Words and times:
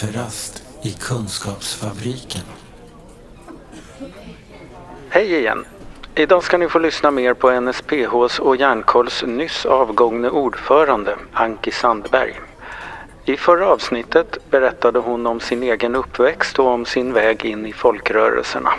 kafferast 0.00 0.62
i 0.82 0.92
Kunskapsfabriken. 0.92 2.42
Hej 5.08 5.34
igen! 5.34 5.64
Idag 6.14 6.42
ska 6.42 6.58
ni 6.58 6.68
få 6.68 6.78
lyssna 6.78 7.10
mer 7.10 7.34
på 7.34 7.60
NSPHs 7.60 8.38
och 8.38 8.56
Järnkolls 8.56 9.24
nyss 9.26 9.66
avgångne 9.66 10.30
ordförande 10.30 11.16
Anki 11.32 11.70
Sandberg. 11.70 12.40
I 13.24 13.36
förra 13.36 13.68
avsnittet 13.68 14.38
berättade 14.50 14.98
hon 14.98 15.26
om 15.26 15.40
sin 15.40 15.62
egen 15.62 15.94
uppväxt 15.94 16.58
och 16.58 16.66
om 16.66 16.84
sin 16.84 17.12
väg 17.12 17.44
in 17.44 17.66
i 17.66 17.72
folkrörelserna. 17.72 18.70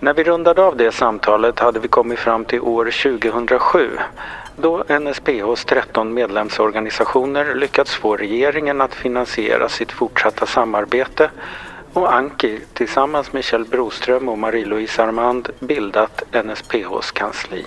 När 0.00 0.14
vi 0.14 0.24
rundade 0.24 0.62
av 0.62 0.76
det 0.76 0.92
samtalet 0.92 1.58
hade 1.58 1.80
vi 1.80 1.88
kommit 1.88 2.18
fram 2.18 2.44
till 2.44 2.60
år 2.60 2.84
2007 2.84 3.90
då 4.56 4.84
NSPHs 5.00 5.64
13 5.64 6.14
medlemsorganisationer 6.14 7.54
lyckats 7.54 7.94
få 7.94 8.16
regeringen 8.16 8.80
att 8.80 8.94
finansiera 8.94 9.68
sitt 9.68 9.92
fortsatta 9.92 10.46
samarbete 10.46 11.30
och 11.92 12.14
Anki 12.14 12.60
tillsammans 12.74 13.32
med 13.32 13.44
Kjell 13.44 13.64
Broström 13.64 14.28
och 14.28 14.38
Marie-Louise 14.38 15.02
Armand 15.02 15.48
bildat 15.60 16.22
NSPHs 16.44 17.10
kansli. 17.10 17.64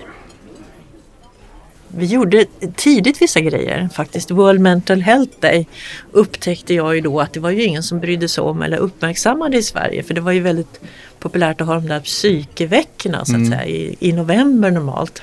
Vi 1.88 2.06
gjorde 2.06 2.46
tidigt 2.76 3.22
vissa 3.22 3.40
grejer 3.40 3.88
faktiskt. 3.94 4.30
World 4.30 4.60
Mental 4.60 5.00
Health 5.00 5.40
Day 5.40 5.66
upptäckte 6.12 6.74
jag 6.74 6.94
ju 6.94 7.00
då 7.00 7.20
att 7.20 7.32
det 7.32 7.40
var 7.40 7.50
ju 7.50 7.62
ingen 7.62 7.82
som 7.82 8.00
brydde 8.00 8.28
sig 8.28 8.42
om 8.42 8.62
eller 8.62 8.76
uppmärksammade 8.76 9.56
i 9.56 9.62
Sverige 9.62 10.02
för 10.02 10.14
det 10.14 10.20
var 10.20 10.32
ju 10.32 10.40
väldigt 10.40 10.80
populärt 11.18 11.60
att 11.60 11.66
ha 11.66 11.74
de 11.74 11.88
där 11.88 12.00
psykeveckorna 12.00 13.24
så 13.24 13.32
att 13.32 13.36
mm. 13.36 13.50
säga 13.50 13.66
i, 13.66 13.96
i 14.00 14.12
november 14.12 14.70
normalt. 14.70 15.22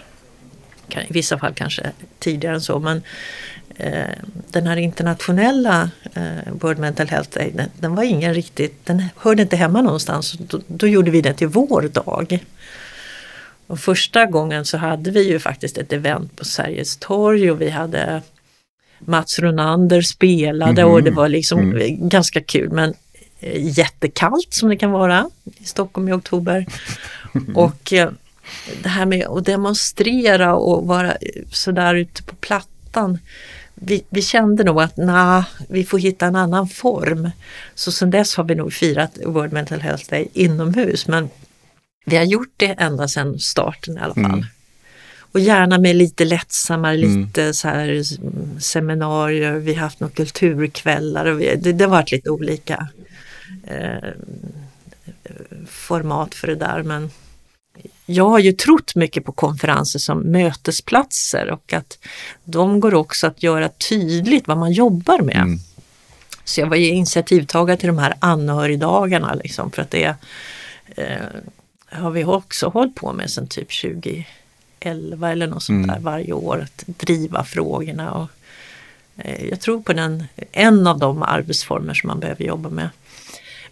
I 0.98 1.14
vissa 1.14 1.38
fall 1.38 1.54
kanske 1.54 1.92
tidigare 2.20 2.56
än 2.56 2.62
så 2.62 2.80
men 2.80 3.02
eh, 3.76 4.04
den 4.52 4.68
här 4.68 4.78
internationella 4.78 5.90
eh, 6.14 6.54
World 6.54 6.80
Mental 6.80 7.08
Health 7.08 7.30
Day 7.38 7.52
den, 7.54 7.70
den, 7.80 7.96
var 7.96 8.04
ingen 8.04 8.34
riktigt, 8.34 8.86
den 8.86 9.04
hörde 9.16 9.42
inte 9.42 9.56
hemma 9.56 9.82
någonstans. 9.82 10.34
Då, 10.40 10.60
då 10.68 10.88
gjorde 10.88 11.12
vi 11.12 11.22
den 11.22 11.36
till 11.36 11.48
vår 11.48 11.82
dag. 11.82 12.46
Och 13.68 13.80
första 13.80 14.26
gången 14.26 14.66
så 14.66 14.78
hade 14.78 15.12
vi 15.12 15.30
ju 15.30 15.40
faktiskt 15.40 15.78
ett 15.78 15.94
event 15.94 16.36
på 16.36 16.46
Sergels 16.46 16.98
torg 16.98 17.52
och 17.52 17.62
vi 17.62 17.70
hade 17.70 18.22
Mats 19.00 19.40
Ronander 19.40 20.02
spelade 20.02 20.82
mm. 20.82 20.94
och 20.94 21.04
det 21.04 21.12
var 21.12 21.30
liksom 21.30 21.60
mm. 21.60 22.10
ganska 22.10 22.42
kul 22.42 22.70
men 22.72 22.94
eh, 23.40 23.78
jättekallt 23.78 24.54
som 24.54 24.70
det 24.70 24.76
kan 24.76 24.92
vara 24.92 25.30
i 25.58 25.66
Stockholm 25.66 26.10
i 26.10 26.12
oktober. 26.12 26.66
Och 27.56 27.94
eh, 27.94 28.10
det 28.84 28.90
här 28.90 29.06
med 29.06 29.28
att 29.28 29.46
demonstrera 29.46 30.56
och 30.56 30.88
vara 30.88 31.18
sådär 31.52 31.96
ute 31.96 32.24
på 32.24 32.36
plattan. 32.36 33.20
Vi, 33.76 34.04
vi 34.10 34.22
kände 34.22 34.64
nog 34.64 34.82
att 34.82 34.98
nah, 34.98 35.44
vi 35.70 35.84
får 35.84 36.00
hitta 36.00 36.26
en 36.26 36.36
annan 36.36 36.68
form. 36.68 37.30
Så 37.76 37.92
sedan 37.92 38.10
dess 38.10 38.36
har 38.36 38.44
vi 38.44 38.56
nog 38.56 38.74
firat 38.74 39.18
World 39.26 39.54
Mental 39.54 39.82
Health 39.82 40.10
Day 40.10 40.28
inomhus 40.34 41.08
men 41.08 41.30
vi 42.06 42.18
har 42.18 42.24
gjort 42.24 42.54
det 42.58 42.66
ända 42.66 43.08
sedan 43.08 43.40
starten 43.40 43.98
i 43.98 44.00
alla 44.00 44.14
fall. 44.14 44.26
Mm. 44.26 44.46
Och 45.32 45.40
gärna 45.40 45.78
med 45.78 45.96
lite 45.96 46.26
lättsammare, 46.26 46.98
mm. 46.98 47.22
lite 47.22 47.54
så 47.54 47.68
här 47.68 48.02
seminarier, 48.60 49.54
vi 49.54 49.74
har 49.74 49.82
haft 49.82 50.00
några 50.00 50.14
kulturkvällar 50.14 51.26
och 51.26 51.42
vi, 51.42 51.56
det, 51.56 51.74
det 51.74 51.84
har 51.84 51.92
varit 51.92 52.12
lite 52.12 52.30
olika 52.30 52.88
eh, 53.64 54.10
format 55.68 56.36
för 56.36 56.48
det 56.48 56.56
där. 56.56 56.84
Men 56.84 57.10
jag 58.06 58.30
har 58.30 58.40
ju 58.40 58.52
trott 58.52 58.96
mycket 58.96 59.26
på 59.26 59.32
konferenser 59.32 60.00
som 60.00 60.20
mötesplatser 60.20 61.52
och 61.52 61.74
att 61.74 61.98
de 62.44 62.80
går 62.80 62.94
också 62.94 63.28
att 63.28 63.44
göra 63.44 63.70
tydligt 63.70 64.48
vad 64.48 64.58
man 64.58 64.72
jobbar 64.72 65.20
med. 65.20 65.36
Mm. 65.36 65.60
Så 66.44 66.62
jag 66.62 66.68
var 66.68 66.76
ju 66.76 66.88
initiativtagare 66.88 67.78
till 67.78 67.88
de 67.88 67.98
här 67.98 68.14
anhörigdagarna 68.20 69.34
liksom 69.34 69.72
för 69.72 69.82
att 69.82 69.92
det 69.92 70.16
eh, 70.96 71.18
har 71.90 72.12
vi 72.12 72.24
också 72.26 72.68
hållit 72.68 72.96
på 72.96 73.14
med 73.14 73.30
sedan 73.30 73.48
typ 73.48 73.82
2011 73.82 75.32
eller 75.32 75.48
något 75.48 75.64
sånt 75.64 75.88
där 75.88 75.94
mm. 75.94 76.04
varje 76.04 76.34
år. 76.34 76.62
Att 76.62 76.84
driva 76.86 77.44
frågorna. 77.44 78.12
Och, 78.12 78.28
eh, 79.18 79.46
jag 79.50 79.60
tror 79.60 79.82
på 79.82 79.94
den, 79.94 80.24
en 80.52 80.88
av 80.88 81.00
de 81.00 81.24
arbetsformer 81.24 81.94
som 81.94 82.08
man 82.08 82.20
behöver 82.20 82.46
jobba 82.46 82.70
med. 82.70 82.90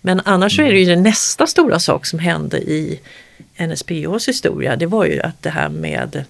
Men 0.02 0.22
annars 0.26 0.60
mm. 0.60 0.70
är 0.70 0.74
det 0.74 0.80
ju 0.80 0.96
nästa 0.96 1.48
stora 1.48 1.80
sak 1.80 2.06
som 2.06 2.20
hände 2.20 2.58
i 2.58 3.00
NSPHs 3.60 4.28
historia. 4.28 4.76
Det 4.76 4.86
var 4.86 5.06
ju 5.06 5.22
att 5.22 5.44
det 5.44 5.50
här 5.50 5.70
med 5.70 6.24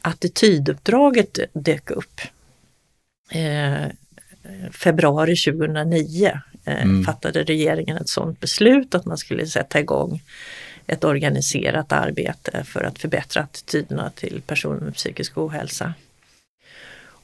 attityduppdraget 0.00 1.38
dök 1.52 1.90
upp. 1.90 2.20
Eh, 3.30 3.86
februari 4.70 5.36
2009 5.36 6.40
eh, 6.64 6.82
mm. 6.82 7.04
fattade 7.04 7.42
regeringen 7.42 7.96
ett 7.96 8.08
sådant 8.08 8.40
beslut 8.40 8.94
att 8.94 9.04
man 9.04 9.18
skulle 9.18 9.46
sätta 9.46 9.80
igång 9.80 10.22
ett 10.86 11.04
organiserat 11.04 11.92
arbete 11.92 12.64
för 12.64 12.84
att 12.84 12.98
förbättra 12.98 13.42
attityderna 13.42 14.10
till 14.10 14.42
personer 14.46 14.80
med 14.80 14.94
psykisk 14.94 15.38
ohälsa. 15.38 15.94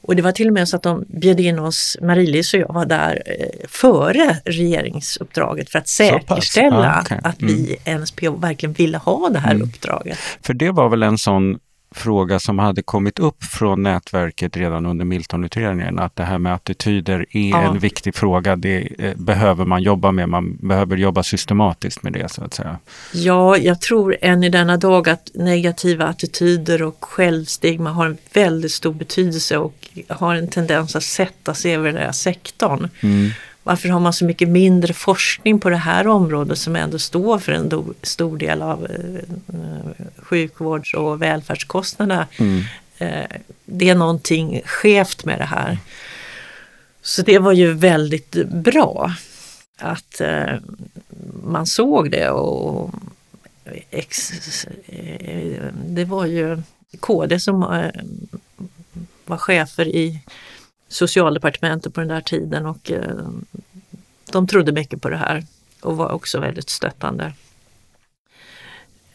Och 0.03 0.16
det 0.16 0.22
var 0.22 0.33
till 0.33 0.49
och 0.49 0.55
med 0.55 0.69
så 0.69 0.77
att 0.77 0.83
de 0.83 1.05
bjöd 1.09 1.41
in 1.41 1.59
oss, 1.59 1.97
Marie-Lis 2.03 2.55
och 2.55 2.61
jag 2.61 2.72
var 2.72 2.87
där 2.87 3.22
eh, 3.27 3.69
före 3.69 4.37
regeringsuppdraget 4.44 5.71
för 5.71 5.78
att 5.78 5.88
säkerställa 5.88 6.94
ah, 6.97 7.00
okay. 7.00 7.19
mm. 7.19 7.31
att 7.31 7.43
vi 7.43 7.77
NSPH 7.99 8.41
verkligen 8.41 8.72
ville 8.72 8.99
ha 8.99 9.28
det 9.28 9.39
här 9.39 9.50
mm. 9.50 9.62
uppdraget. 9.62 10.19
För 10.43 10.55
det 10.55 10.71
var 10.71 10.89
väl 10.89 11.03
en 11.03 11.19
sån 11.19 11.59
fråga 11.95 12.41
som 12.41 12.59
hade 12.59 12.83
kommit 12.83 13.19
upp 13.19 13.45
från 13.45 13.83
nätverket 13.83 14.56
redan 14.56 14.87
under 14.87 15.05
Miltonutredningen, 15.05 15.99
att 15.99 16.17
det 16.17 16.25
här 16.25 16.39
med 16.39 16.55
attityder 16.55 17.27
är 17.31 17.51
ja. 17.51 17.62
en 17.62 17.78
viktig 17.78 18.15
fråga. 18.15 18.56
Det 18.56 18.89
eh, 18.99 19.17
behöver 19.17 19.65
man 19.65 19.83
jobba 19.83 20.12
med, 20.12 20.28
man 20.28 20.56
behöver 20.56 20.97
jobba 20.97 21.23
systematiskt 21.23 22.03
med 22.03 22.12
det 22.12 22.31
så 22.31 22.45
att 22.45 22.55
säga. 22.55 22.78
Ja, 23.12 23.56
jag 23.56 23.81
tror 23.81 24.17
än 24.21 24.45
i 24.45 24.49
denna 24.49 24.77
dag 24.77 25.09
att 25.09 25.31
negativa 25.34 26.06
attityder 26.06 26.83
och 26.83 27.05
självstigma 27.05 27.91
har 27.91 28.07
en 28.07 28.19
väldigt 28.33 28.72
stor 28.72 28.95
betydelse 28.95 29.59
och 29.59 29.89
har 30.09 30.34
en 30.34 30.49
tendens 30.49 30.97
att 30.97 31.03
sätta 31.03 31.55
sig 31.55 31.75
över 31.75 31.93
den 31.93 32.03
här 32.03 32.12
sektorn. 32.12 32.89
Mm. 33.01 33.31
Varför 33.62 33.88
har 33.88 34.00
man 34.00 34.12
så 34.12 34.25
mycket 34.25 34.48
mindre 34.48 34.94
forskning 34.94 35.60
på 35.60 35.71
det 35.71 35.76
här 35.76 36.06
området 36.06 36.59
som 36.59 36.76
ändå 36.76 36.98
står 36.98 37.38
för 37.38 37.53
en 37.53 37.69
do, 37.69 37.94
stor 38.03 38.38
del 38.38 38.62
av 38.62 38.87
eh, 38.87 40.04
sjukvårds 40.16 40.94
och 40.94 41.22
välfärdskostnaderna? 41.22 42.26
Mm. 42.38 42.62
Eh, 42.98 43.37
det 43.65 43.88
är 43.88 43.94
någonting 43.94 44.62
skevt 44.65 45.25
med 45.25 45.38
det 45.38 45.44
här. 45.44 45.78
Så 47.03 47.22
det 47.22 47.38
var 47.38 47.53
ju 47.53 47.72
väldigt 47.72 48.31
bra 48.44 49.15
att 49.78 50.21
eh, 50.21 50.54
man 51.42 51.66
såg 51.66 52.10
det 52.10 52.31
och 52.31 52.94
ex, 53.91 54.31
eh, 54.87 55.65
det 55.87 56.04
var 56.04 56.27
ju 56.27 56.62
KD 57.00 57.41
som 57.41 57.62
eh, 57.62 58.03
var 59.27 59.37
chefer 59.37 59.88
i 59.88 60.21
socialdepartementet 60.91 61.95
på 61.95 62.01
den 62.01 62.09
där 62.09 62.21
tiden 62.21 62.67
och 62.67 62.91
eh, 62.91 63.28
de 64.33 64.47
trodde 64.47 64.73
mycket 64.73 65.03
på 65.03 65.09
det 65.09 65.17
här 65.17 65.45
och 65.81 65.97
var 65.97 66.12
också 66.12 66.41
väldigt 66.41 66.71
stöttande. 66.71 67.33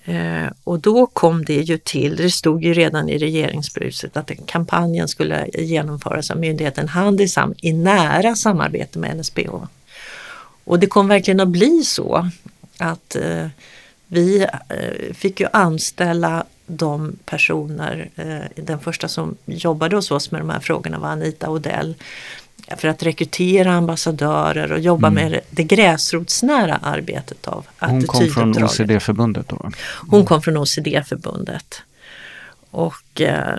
Eh, 0.05 0.47
och 0.63 0.79
då 0.79 1.07
kom 1.07 1.45
det 1.45 1.61
ju 1.61 1.77
till, 1.77 2.15
det 2.15 2.31
stod 2.31 2.63
ju 2.63 2.73
redan 2.73 3.09
i 3.09 3.17
regeringsbruset 3.17 4.17
att 4.17 4.31
kampanjen 4.45 5.07
skulle 5.07 5.47
genomföras 5.47 6.31
av 6.31 6.37
myndigheten 6.37 6.87
Handisam 6.87 7.53
i 7.57 7.73
nära 7.73 8.35
samarbete 8.35 8.99
med 8.99 9.17
NSPH. 9.17 9.53
Och 10.63 10.79
det 10.79 10.87
kom 10.87 11.07
verkligen 11.07 11.39
att 11.39 11.47
bli 11.47 11.83
så 11.83 12.29
att 12.77 13.15
eh, 13.15 13.47
vi 14.07 14.47
fick 15.13 15.39
ju 15.39 15.47
anställa 15.53 16.45
de 16.65 17.15
personer, 17.25 18.09
eh, 18.15 18.63
den 18.63 18.79
första 18.79 19.07
som 19.07 19.37
jobbade 19.45 19.95
hos 19.95 20.11
oss 20.11 20.31
med 20.31 20.41
de 20.41 20.49
här 20.49 20.59
frågorna 20.59 20.99
var 20.99 21.09
Anita 21.09 21.49
Odell 21.49 21.95
för 22.77 22.87
att 22.87 23.03
rekrytera 23.03 23.73
ambassadörer 23.73 24.71
och 24.71 24.79
jobba 24.79 25.07
mm. 25.07 25.31
med 25.31 25.39
det 25.49 25.63
gräsrotsnära 25.63 26.75
arbetet 26.75 27.47
av 27.47 27.65
Hon 27.79 28.03
kom 28.03 28.27
från 28.27 28.63
OCD-förbundet 28.63 29.49
då? 29.49 29.71
Hon 30.09 30.25
kom 30.25 30.41
från 30.41 30.57
OCD-förbundet. 30.57 31.81
Och 32.71 33.21
eh, 33.21 33.57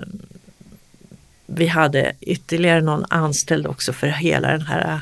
vi 1.46 1.66
hade 1.66 2.12
ytterligare 2.20 2.80
någon 2.80 3.04
anställd 3.10 3.66
också 3.66 3.92
för 3.92 4.06
hela 4.06 4.50
den 4.50 4.66
här 4.66 5.00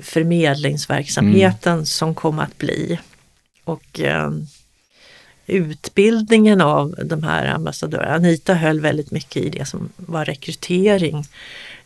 förmedlingsverksamheten 0.00 1.72
mm. 1.72 1.86
som 1.86 2.14
kom 2.14 2.38
att 2.38 2.58
bli. 2.58 2.98
Och 3.64 4.00
eh, 4.00 4.30
utbildningen 5.46 6.60
av 6.60 6.94
de 7.04 7.22
här 7.22 7.46
ambassadörerna. 7.46 8.14
Anita 8.14 8.54
höll 8.54 8.80
väldigt 8.80 9.10
mycket 9.10 9.42
i 9.42 9.48
det 9.48 9.64
som 9.64 9.88
var 9.96 10.24
rekrytering. 10.24 11.24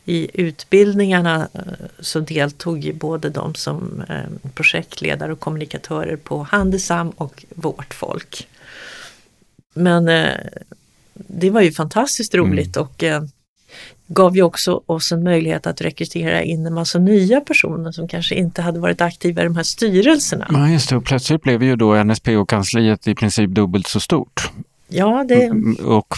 I 0.05 0.29
utbildningarna 0.33 1.47
eh, 1.53 1.61
så 1.99 2.19
deltog 2.19 2.79
ju 2.79 2.93
både 2.93 3.29
de 3.29 3.55
som 3.55 4.03
eh, 4.09 4.49
projektledare 4.53 5.31
och 5.31 5.39
kommunikatörer 5.39 6.15
på 6.15 6.43
Handisam 6.43 7.09
och 7.09 7.45
Vårt 7.49 7.93
Folk. 7.93 8.47
Men 9.73 10.07
eh, 10.07 10.33
det 11.13 11.49
var 11.49 11.61
ju 11.61 11.71
fantastiskt 11.71 12.35
roligt 12.35 12.77
mm. 12.77 12.87
och 12.87 13.03
gav 14.07 14.35
ju 14.35 14.41
också 14.41 14.81
oss 14.85 15.11
en 15.11 15.23
möjlighet 15.23 15.67
att 15.67 15.81
rekrytera 15.81 16.41
in 16.41 16.65
en 16.65 16.73
massa 16.73 16.99
nya 16.99 17.41
personer 17.41 17.91
som 17.91 18.07
kanske 18.07 18.35
inte 18.35 18.61
hade 18.61 18.79
varit 18.79 19.01
aktiva 19.01 19.41
i 19.41 19.43
de 19.43 19.55
här 19.55 19.63
styrelserna. 19.63 20.47
Ja, 20.49 20.69
just 20.69 20.89
det. 20.89 20.95
Och 20.95 21.05
plötsligt 21.05 21.41
blev 21.41 21.63
ju 21.63 21.75
då 21.75 22.03
NSPO-kansliet 22.03 23.07
i 23.07 23.15
princip 23.15 23.49
dubbelt 23.49 23.87
så 23.87 23.99
stort. 23.99 24.51
Ja, 24.91 25.25
det... 25.27 25.43
Mm, 25.43 25.75
och, 25.75 26.15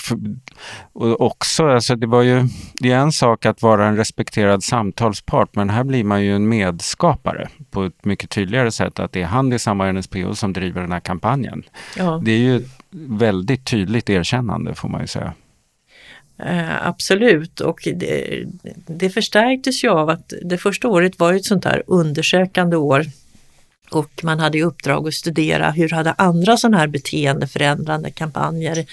och 0.93 1.21
också, 1.21 1.67
alltså 1.67 1.95
det 1.95 2.07
var 2.07 2.21
ju, 2.21 2.47
det 2.73 2.91
är 2.91 2.97
en 2.97 3.11
sak 3.11 3.45
att 3.45 3.61
vara 3.61 3.87
en 3.87 3.97
respekterad 3.97 4.63
samtalspart, 4.63 5.55
men 5.55 5.69
här 5.69 5.83
blir 5.83 6.03
man 6.03 6.23
ju 6.23 6.35
en 6.35 6.49
medskapare 6.49 7.49
på 7.71 7.83
ett 7.83 8.05
mycket 8.05 8.29
tydligare 8.29 8.71
sätt, 8.71 8.99
att 8.99 9.11
det 9.11 9.21
är 9.21 9.25
Handisam 9.25 9.81
och 9.81 9.95
NSPO 9.95 10.35
som 10.35 10.53
driver 10.53 10.81
den 10.81 10.91
här 10.91 10.99
kampanjen. 10.99 11.63
Ja. 11.97 12.21
Det 12.25 12.31
är 12.31 12.37
ju 12.37 12.55
ett 12.55 12.69
väldigt 12.91 13.65
tydligt 13.65 14.09
erkännande 14.09 14.75
får 14.75 14.89
man 14.89 15.01
ju 15.01 15.07
säga. 15.07 15.33
Eh, 16.37 16.87
absolut 16.87 17.59
och 17.59 17.87
det, 17.95 18.43
det 18.87 19.09
förstärktes 19.09 19.83
ju 19.83 19.89
av 19.89 20.09
att 20.09 20.33
det 20.41 20.57
första 20.57 20.87
året 20.87 21.19
var 21.19 21.33
ett 21.33 21.45
sånt 21.45 21.65
här 21.65 21.83
undersökande 21.87 22.75
år 22.75 23.05
och 23.91 24.23
man 24.23 24.39
hade 24.39 24.57
i 24.57 24.63
uppdrag 24.63 25.07
att 25.07 25.13
studera 25.13 25.71
hur 25.71 25.89
hade 25.89 26.11
andra 26.11 26.57
sådana 26.57 26.77
här 26.77 26.87
beteendeförändrande 26.87 28.11
kampanjer 28.11 28.85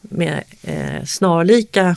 med 0.00 0.42
eh, 0.62 1.04
snarlika 1.04 1.96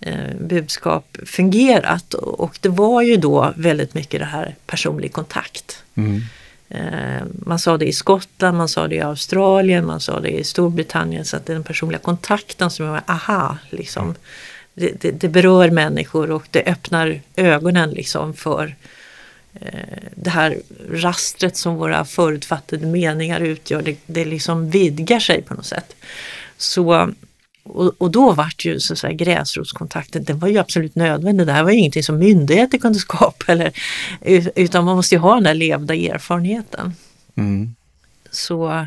eh, 0.00 0.36
budskap 0.40 1.16
fungerat 1.26 2.14
och 2.14 2.58
det 2.60 2.68
var 2.68 3.02
ju 3.02 3.16
då 3.16 3.52
väldigt 3.56 3.94
mycket 3.94 4.20
det 4.20 4.26
här 4.26 4.54
personlig 4.66 5.12
kontakt. 5.12 5.84
Mm. 5.94 6.20
Eh, 6.74 7.22
man 7.46 7.58
sa 7.58 7.78
det 7.78 7.86
i 7.86 7.92
Skottland, 7.92 8.58
man 8.58 8.68
sa 8.68 8.88
det 8.88 8.94
i 8.94 9.00
Australien, 9.00 9.86
man 9.86 10.00
sa 10.00 10.20
det 10.20 10.30
i 10.30 10.44
Storbritannien 10.44 11.24
så 11.24 11.36
att 11.36 11.46
den 11.46 11.64
personliga 11.64 11.98
kontakten 11.98 12.70
som 12.70 12.88
var 12.88 13.02
aha, 13.06 13.58
liksom. 13.70 14.14
Det, 14.74 15.00
det, 15.00 15.10
det 15.10 15.28
berör 15.28 15.70
människor 15.70 16.30
och 16.30 16.46
det 16.50 16.62
öppnar 16.62 17.20
ögonen 17.36 17.90
liksom 17.90 18.34
för 18.34 18.76
eh, 19.60 20.02
det 20.14 20.30
här 20.30 20.56
rastret 20.90 21.56
som 21.56 21.76
våra 21.76 22.04
förutfattade 22.04 22.86
meningar 22.86 23.40
utgör, 23.40 23.82
det, 23.82 23.96
det 24.06 24.24
liksom 24.24 24.70
vidgar 24.70 25.20
sig 25.20 25.42
på 25.42 25.54
något 25.54 25.66
sätt. 25.66 25.96
Så 26.56 27.12
och, 27.64 27.92
och, 27.98 28.10
då 28.10 28.32
vart 28.32 28.64
ju 28.64 28.80
så, 28.80 28.96
så 28.96 29.06
här, 29.06 29.14
gräsrotskontakten, 29.14 30.24
den 30.24 30.38
var 30.38 30.48
ju 30.48 30.58
absolut 30.58 30.94
nödvändig. 30.94 31.46
Det 31.46 31.52
här 31.52 31.62
var 31.62 31.70
ju 31.70 31.78
ingenting 31.78 32.02
som 32.02 32.18
myndigheter 32.18 32.78
kunde 32.78 32.98
skapa. 32.98 33.52
Eller, 33.52 33.72
utan 34.54 34.84
man 34.84 34.96
måste 34.96 35.14
ju 35.14 35.18
ha 35.18 35.34
den 35.34 35.44
där 35.44 35.54
levda 35.54 35.94
erfarenheten. 35.94 36.94
Mm. 37.34 37.74
Så 38.30 38.86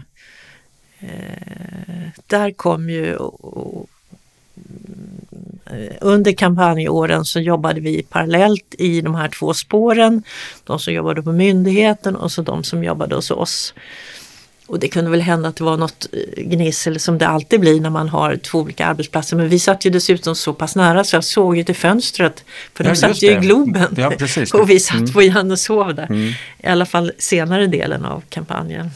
eh, 1.00 2.10
där 2.27 2.51
kom 2.51 2.89
ju 2.89 3.16
och, 3.16 3.89
under 6.01 6.31
kampanjåren 6.31 7.25
så 7.25 7.39
jobbade 7.39 7.81
vi 7.81 8.04
parallellt 8.04 8.75
i 8.78 9.01
de 9.01 9.16
här 9.16 9.28
två 9.28 9.54
spåren. 9.54 10.24
De 10.63 10.80
som 10.80 10.94
jobbade 10.94 11.24
på 11.24 11.31
myndigheten 11.31 12.16
och 12.16 12.31
så 12.31 12.42
de 12.42 12.63
som 12.63 12.83
jobbade 12.83 13.16
hos 13.16 13.31
oss. 13.31 13.74
Och 14.67 14.79
det 14.79 14.88
kunde 14.88 15.12
väl 15.12 15.21
hända 15.21 15.50
att 15.50 15.56
det 15.56 15.63
var 15.63 15.77
något 15.77 16.07
eh, 16.13 16.44
gnissel 16.44 17.00
som 17.00 17.17
det 17.17 17.27
alltid 17.27 17.59
blir 17.59 17.81
när 17.81 17.89
man 17.89 18.09
har 18.09 18.35
två 18.35 18.59
olika 18.59 18.85
arbetsplatser. 18.85 19.38
Men 19.38 19.50
vi 19.50 19.59
satt 19.59 19.85
ju 19.85 19.89
dessutom 19.89 20.35
så 20.35 20.53
pass 20.53 20.75
nära 20.75 21.03
så 21.03 21.15
jag 21.15 21.23
såg 21.23 21.57
ju 21.57 21.63
till 21.63 21.75
fönstret. 21.75 22.44
För 22.73 22.83
de 22.83 22.89
ja, 22.89 22.95
satt 22.95 23.21
ju 23.21 23.31
i 23.31 23.35
Globen. 23.35 23.95
Ja, 23.97 24.12
precis. 24.17 24.53
och 24.53 24.69
vi 24.69 24.79
satt 24.79 24.97
mm. 24.97 25.13
på 25.13 25.23
Johanneshov 25.23 25.95
där. 25.95 26.06
Mm. 26.06 26.33
I 26.63 26.67
alla 26.67 26.85
fall 26.85 27.12
senare 27.17 27.67
delen 27.67 28.06
av 28.06 28.23
kampanjen. 28.29 28.91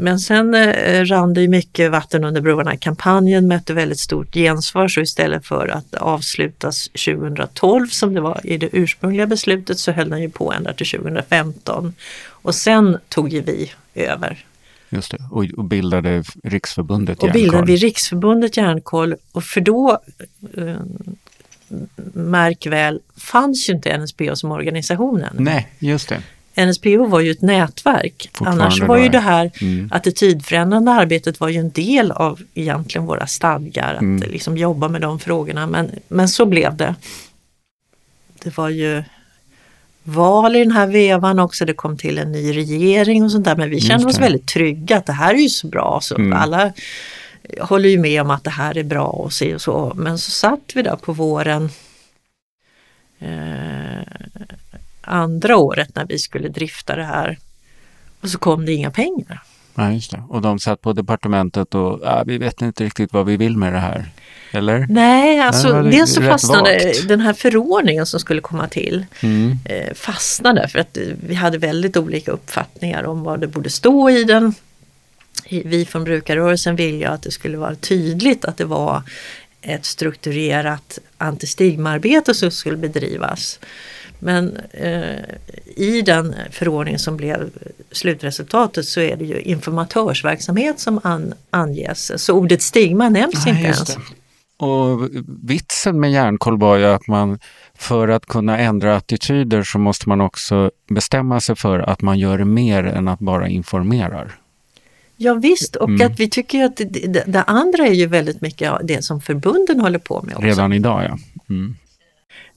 Men 0.00 0.20
sen 0.20 0.54
eh, 0.54 1.04
rann 1.04 1.34
det 1.34 1.48
mycket 1.48 1.90
vatten 1.90 2.24
under 2.24 2.40
broarna. 2.40 2.76
Kampanjen 2.76 3.48
mötte 3.48 3.74
väldigt 3.74 3.98
stort 3.98 4.34
gensvar 4.34 4.88
så 4.88 5.00
istället 5.00 5.46
för 5.46 5.68
att 5.68 5.94
avslutas 5.94 6.88
2012 6.88 7.88
som 7.88 8.14
det 8.14 8.20
var 8.20 8.40
i 8.44 8.56
det 8.56 8.68
ursprungliga 8.72 9.26
beslutet 9.26 9.78
så 9.78 9.92
höll 9.92 10.10
den 10.10 10.22
ju 10.22 10.30
på 10.30 10.52
ända 10.52 10.72
till 10.72 10.86
2015. 10.86 11.94
Och 12.28 12.54
sen 12.54 12.98
tog 13.08 13.32
ju 13.32 13.40
vi 13.40 13.72
över. 13.94 14.44
Just 14.90 15.10
det, 15.10 15.18
och, 15.30 15.44
och 15.56 15.64
bildade 15.64 16.24
Riksförbundet 16.44 17.22
Järnkoll. 17.22 17.28
Och 17.28 17.32
bildade 17.32 17.66
vi 17.66 17.76
Riksförbundet 17.76 18.56
Järnkoll 18.56 19.14
och 19.32 19.44
för 19.44 19.60
då 19.60 20.00
eh, 20.56 20.76
märk 22.12 22.66
väl, 22.66 23.00
fanns 23.16 23.68
ju 23.68 23.72
inte 23.74 23.98
NSBO 23.98 24.36
som 24.36 24.52
organisationen. 24.52 25.36
Nej, 25.38 25.68
just 25.78 26.08
det. 26.08 26.22
NSPO 26.66 27.06
var 27.06 27.20
ju 27.20 27.30
ett 27.30 27.42
nätverk. 27.42 28.30
Annars 28.40 28.80
var 28.80 28.96
ju 28.96 29.08
det 29.08 29.18
här 29.18 29.50
mm. 29.60 29.90
attitydförändrande 29.92 30.92
arbetet 30.92 31.40
var 31.40 31.48
ju 31.48 31.58
en 31.58 31.70
del 31.70 32.12
av 32.12 32.40
egentligen 32.54 33.06
våra 33.06 33.26
stadgar, 33.26 33.94
att 33.94 34.00
mm. 34.00 34.30
liksom 34.30 34.56
jobba 34.56 34.88
med 34.88 35.00
de 35.00 35.18
frågorna. 35.18 35.66
Men, 35.66 35.90
men 36.08 36.28
så 36.28 36.46
blev 36.46 36.76
det. 36.76 36.94
Det 38.42 38.56
var 38.56 38.68
ju 38.68 39.02
val 40.02 40.56
i 40.56 40.58
den 40.58 40.72
här 40.72 40.86
vevan 40.86 41.38
också, 41.38 41.64
det 41.64 41.74
kom 41.74 41.96
till 41.96 42.18
en 42.18 42.32
ny 42.32 42.56
regering 42.56 43.24
och 43.24 43.32
sånt 43.32 43.44
där. 43.44 43.56
Men 43.56 43.70
vi 43.70 43.80
kände 43.80 44.06
oss 44.06 44.20
väldigt 44.20 44.46
trygga 44.46 44.96
att 44.96 45.06
det 45.06 45.12
här 45.12 45.34
är 45.34 45.38
ju 45.38 45.48
så 45.48 45.66
bra. 45.66 45.98
Så 46.02 46.14
mm. 46.14 46.32
Alla 46.32 46.72
håller 47.60 47.88
ju 47.88 47.98
med 47.98 48.22
om 48.22 48.30
att 48.30 48.44
det 48.44 48.50
här 48.50 48.78
är 48.78 48.84
bra 48.84 49.06
och 49.06 49.32
så 49.32 49.54
och 49.54 49.60
så. 49.60 49.92
Men 49.96 50.18
så 50.18 50.30
satt 50.30 50.72
vi 50.74 50.82
där 50.82 50.96
på 50.96 51.12
våren 51.12 51.70
eh, 53.18 54.02
andra 55.08 55.56
året 55.56 55.94
när 55.94 56.06
vi 56.06 56.18
skulle 56.18 56.48
drifta 56.48 56.96
det 56.96 57.04
här. 57.04 57.38
Och 58.20 58.28
så 58.28 58.38
kom 58.38 58.66
det 58.66 58.72
inga 58.72 58.90
pengar. 58.90 59.42
Ja, 59.74 59.92
just 59.92 60.10
det. 60.10 60.22
Och 60.28 60.42
de 60.42 60.58
satt 60.58 60.80
på 60.80 60.92
departementet 60.92 61.74
och 61.74 62.00
ja, 62.02 62.22
vi 62.26 62.38
vet 62.38 62.62
inte 62.62 62.84
riktigt 62.84 63.12
vad 63.12 63.26
vi 63.26 63.36
vill 63.36 63.56
med 63.56 63.72
det 63.72 63.78
här. 63.78 64.10
Eller? 64.52 64.86
Nej, 64.88 65.40
alltså 65.40 65.72
det 65.72 65.90
dels 65.90 66.14
så 66.14 66.22
fastnade 66.22 66.84
vagt. 66.84 67.08
den 67.08 67.20
här 67.20 67.32
förordningen 67.32 68.06
som 68.06 68.20
skulle 68.20 68.40
komma 68.40 68.68
till 68.68 69.06
mm. 69.20 69.58
eh, 69.64 69.94
fastnade 69.94 70.68
för 70.68 70.78
att 70.78 70.98
vi 71.26 71.34
hade 71.34 71.58
väldigt 71.58 71.96
olika 71.96 72.30
uppfattningar 72.30 73.04
om 73.04 73.22
vad 73.22 73.40
det 73.40 73.46
borde 73.46 73.70
stå 73.70 74.10
i 74.10 74.24
den. 74.24 74.54
Vi 75.50 75.84
från 75.84 76.04
brukarrörelsen 76.04 76.76
ville 76.76 76.96
ju 76.96 77.04
att 77.04 77.22
det 77.22 77.30
skulle 77.30 77.56
vara 77.56 77.74
tydligt 77.74 78.44
att 78.44 78.56
det 78.56 78.64
var 78.64 79.02
ett 79.62 79.84
strukturerat 79.84 80.98
antistigmaarbete 81.18 82.34
som 82.34 82.50
skulle 82.50 82.76
bedrivas. 82.76 83.60
Men 84.18 84.56
eh, 84.72 85.18
i 85.76 86.02
den 86.02 86.34
förordning 86.50 86.98
som 86.98 87.16
blev 87.16 87.50
slutresultatet 87.92 88.84
så 88.84 89.00
är 89.00 89.16
det 89.16 89.24
ju 89.24 89.40
informatörsverksamhet 89.40 90.80
som 90.80 91.00
an, 91.02 91.34
anges. 91.50 92.24
Så 92.24 92.34
ordet 92.34 92.62
stigma 92.62 93.08
nämns 93.08 93.46
ah, 93.46 93.48
inte 93.48 93.62
ens. 93.62 93.96
Och 94.56 95.08
vitsen 95.42 96.00
med 96.00 96.12
järnkoll 96.12 96.58
var 96.58 96.76
ju 96.76 96.84
att 96.84 97.06
man 97.06 97.38
för 97.74 98.08
att 98.08 98.26
kunna 98.26 98.58
ändra 98.58 98.96
attityder 98.96 99.62
så 99.62 99.78
måste 99.78 100.08
man 100.08 100.20
också 100.20 100.70
bestämma 100.88 101.40
sig 101.40 101.56
för 101.56 101.78
att 101.78 102.02
man 102.02 102.18
gör 102.18 102.44
mer 102.44 102.84
än 102.84 103.08
att 103.08 103.18
bara 103.18 103.48
informerar. 103.48 104.38
Ja 105.16 105.34
visst 105.34 105.76
och 105.76 105.88
mm. 105.88 106.06
att 106.06 106.20
vi 106.20 106.30
tycker 106.30 106.64
att 106.64 106.76
det, 106.76 106.84
det, 106.84 107.24
det, 107.26 107.42
andra 107.42 107.86
är 107.86 107.92
ju 107.92 108.06
väldigt 108.06 108.40
mycket 108.40 108.72
det 108.84 109.04
som 109.04 109.20
förbunden 109.20 109.80
håller 109.80 109.98
på 109.98 110.22
med 110.22 110.34
också. 110.34 110.46
Redan 110.46 110.72
idag 110.72 111.04
ja. 111.04 111.18
Mm. 111.48 111.76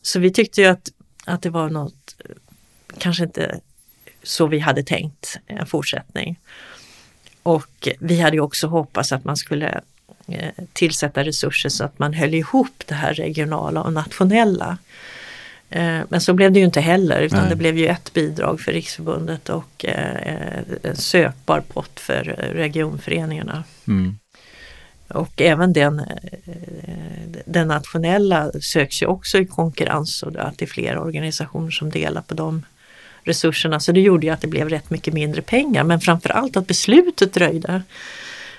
Så 0.01 0.19
vi 0.19 0.31
tyckte 0.33 0.61
ju 0.61 0.67
att 0.67 0.89
att 1.25 1.41
det 1.41 1.49
var 1.49 1.69
något, 1.69 2.15
kanske 2.97 3.23
inte 3.23 3.59
så 4.23 4.47
vi 4.47 4.59
hade 4.59 4.83
tänkt 4.83 5.39
en 5.47 5.65
fortsättning. 5.65 6.39
Och 7.43 7.89
vi 7.99 8.19
hade 8.19 8.35
ju 8.35 8.41
också 8.41 8.67
hoppats 8.67 9.11
att 9.11 9.23
man 9.23 9.37
skulle 9.37 9.81
eh, 10.27 10.51
tillsätta 10.73 11.23
resurser 11.23 11.69
så 11.69 11.83
att 11.83 11.99
man 11.99 12.13
höll 12.13 12.33
ihop 12.33 12.83
det 12.85 12.95
här 12.95 13.13
regionala 13.13 13.81
och 13.81 13.93
nationella. 13.93 14.77
Eh, 15.69 15.99
men 16.09 16.21
så 16.21 16.33
blev 16.33 16.51
det 16.51 16.59
ju 16.59 16.65
inte 16.65 16.81
heller 16.81 17.21
utan 17.21 17.39
Nej. 17.39 17.49
det 17.49 17.55
blev 17.55 17.77
ju 17.77 17.87
ett 17.87 18.13
bidrag 18.13 18.61
för 18.61 18.71
Riksförbundet 18.71 19.49
och 19.49 19.85
eh, 19.85 20.59
en 20.83 20.95
sökbar 20.95 21.61
pott 21.61 21.99
för 21.99 22.23
regionföreningarna. 22.53 23.63
Mm. 23.87 24.17
Och 25.11 25.41
även 25.41 25.73
den, 25.73 25.99
eh, 25.99 26.05
den 27.45 27.67
nationella 27.67 28.51
söks 28.61 29.01
ju 29.01 29.05
också 29.05 29.37
i 29.37 29.45
konkurrens 29.45 30.23
och 30.23 30.35
att 30.35 30.57
det 30.57 30.65
är 30.65 30.67
flera 30.67 31.01
organisationer 31.01 31.71
som 31.71 31.89
delar 31.89 32.21
på 32.21 32.33
de 32.33 32.63
resurserna. 33.23 33.79
Så 33.79 33.91
det 33.91 34.01
gjorde 34.01 34.25
ju 34.25 34.33
att 34.33 34.41
det 34.41 34.47
blev 34.47 34.69
rätt 34.69 34.89
mycket 34.89 35.13
mindre 35.13 35.41
pengar 35.41 35.83
men 35.83 35.99
framförallt 35.99 36.57
att 36.57 36.67
beslutet 36.67 37.33
dröjde. 37.33 37.81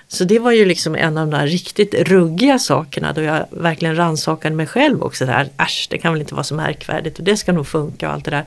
Så 0.08 0.24
det 0.24 0.38
var 0.38 0.52
ju 0.52 0.64
liksom 0.64 0.94
en 0.94 1.18
av 1.18 1.30
de 1.30 1.38
där 1.38 1.46
riktigt 1.46 1.94
ruggiga 1.94 2.58
sakerna 2.58 3.12
då 3.12 3.22
jag 3.22 3.46
verkligen 3.50 3.96
rannsakade 3.96 4.56
mig 4.56 4.66
själv 4.66 5.02
också. 5.02 5.26
Där, 5.26 5.48
Äsch, 5.58 5.86
det 5.90 5.98
kan 5.98 6.12
väl 6.12 6.20
inte 6.20 6.34
vara 6.34 6.44
så 6.44 6.54
märkvärdigt 6.54 7.18
och 7.18 7.24
det 7.24 7.36
ska 7.36 7.52
nog 7.52 7.66
funka 7.66 8.08
och 8.08 8.14
allt 8.14 8.24
det 8.24 8.30
där. 8.30 8.44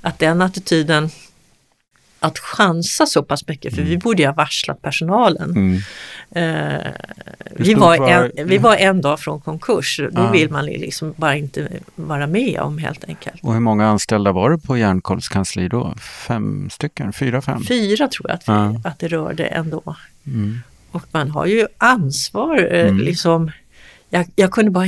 Att 0.00 0.18
den 0.18 0.42
attityden 0.42 1.10
att 2.20 2.38
chansa 2.38 3.06
så 3.06 3.22
pass 3.22 3.48
mycket 3.48 3.74
för 3.74 3.80
mm. 3.80 3.90
vi 3.90 3.98
borde 3.98 4.22
ju 4.22 4.28
ha 4.28 4.34
varslat 4.34 4.82
personalen. 4.82 5.50
Mm. 5.50 5.80
Eh, 6.30 6.92
vi, 7.50 7.74
var 7.74 8.08
en, 8.08 8.48
vi 8.48 8.58
var 8.58 8.76
en 8.76 9.00
dag 9.00 9.20
från 9.20 9.40
konkurs, 9.40 10.00
då 10.12 10.22
ah. 10.22 10.30
vill 10.30 10.50
man 10.50 10.66
liksom 10.66 11.14
bara 11.16 11.36
inte 11.36 11.68
vara 11.94 12.26
med 12.26 12.60
om 12.60 12.78
helt 12.78 13.04
enkelt. 13.04 13.42
Och 13.42 13.52
hur 13.52 13.60
många 13.60 13.86
anställda 13.86 14.32
var 14.32 14.50
det 14.50 14.58
på 14.58 14.78
Järnkolls 14.78 15.28
kansli 15.28 15.68
då? 15.68 15.94
Fem 16.26 16.70
stycken? 16.70 17.12
Fyra, 17.12 17.42
fem? 17.42 17.64
Fyra 17.64 18.08
tror 18.08 18.30
jag 18.30 18.34
att, 18.34 18.48
vi, 18.48 18.52
ah. 18.52 18.80
att 18.84 18.98
det 18.98 19.08
rörde 19.08 19.46
ändå. 19.46 19.96
Mm. 20.26 20.58
Och 20.90 21.02
man 21.10 21.30
har 21.30 21.46
ju 21.46 21.66
ansvar 21.78 22.68
eh, 22.72 22.88
mm. 22.88 22.98
liksom 22.98 23.50
jag, 24.10 24.26
jag 24.36 24.50
kunde 24.50 24.70
bara 24.70 24.86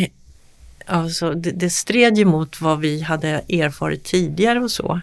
Alltså, 0.91 1.35
det, 1.35 1.51
det 1.51 1.71
stred 1.71 2.19
ju 2.19 2.25
mot 2.25 2.61
vad 2.61 2.81
vi 2.81 3.01
hade 3.01 3.29
erfarit 3.29 4.05
tidigare 4.05 4.61
och 4.61 4.71
så. 4.71 5.01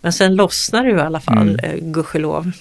Men 0.00 0.12
sen 0.12 0.36
lossnade 0.36 0.84
det 0.84 0.90
ju 0.90 0.98
i 0.98 1.00
alla 1.00 1.20
fall, 1.20 1.48
mm. 1.48 1.58
eh, 1.58 1.76
gudskelov. 1.80 2.52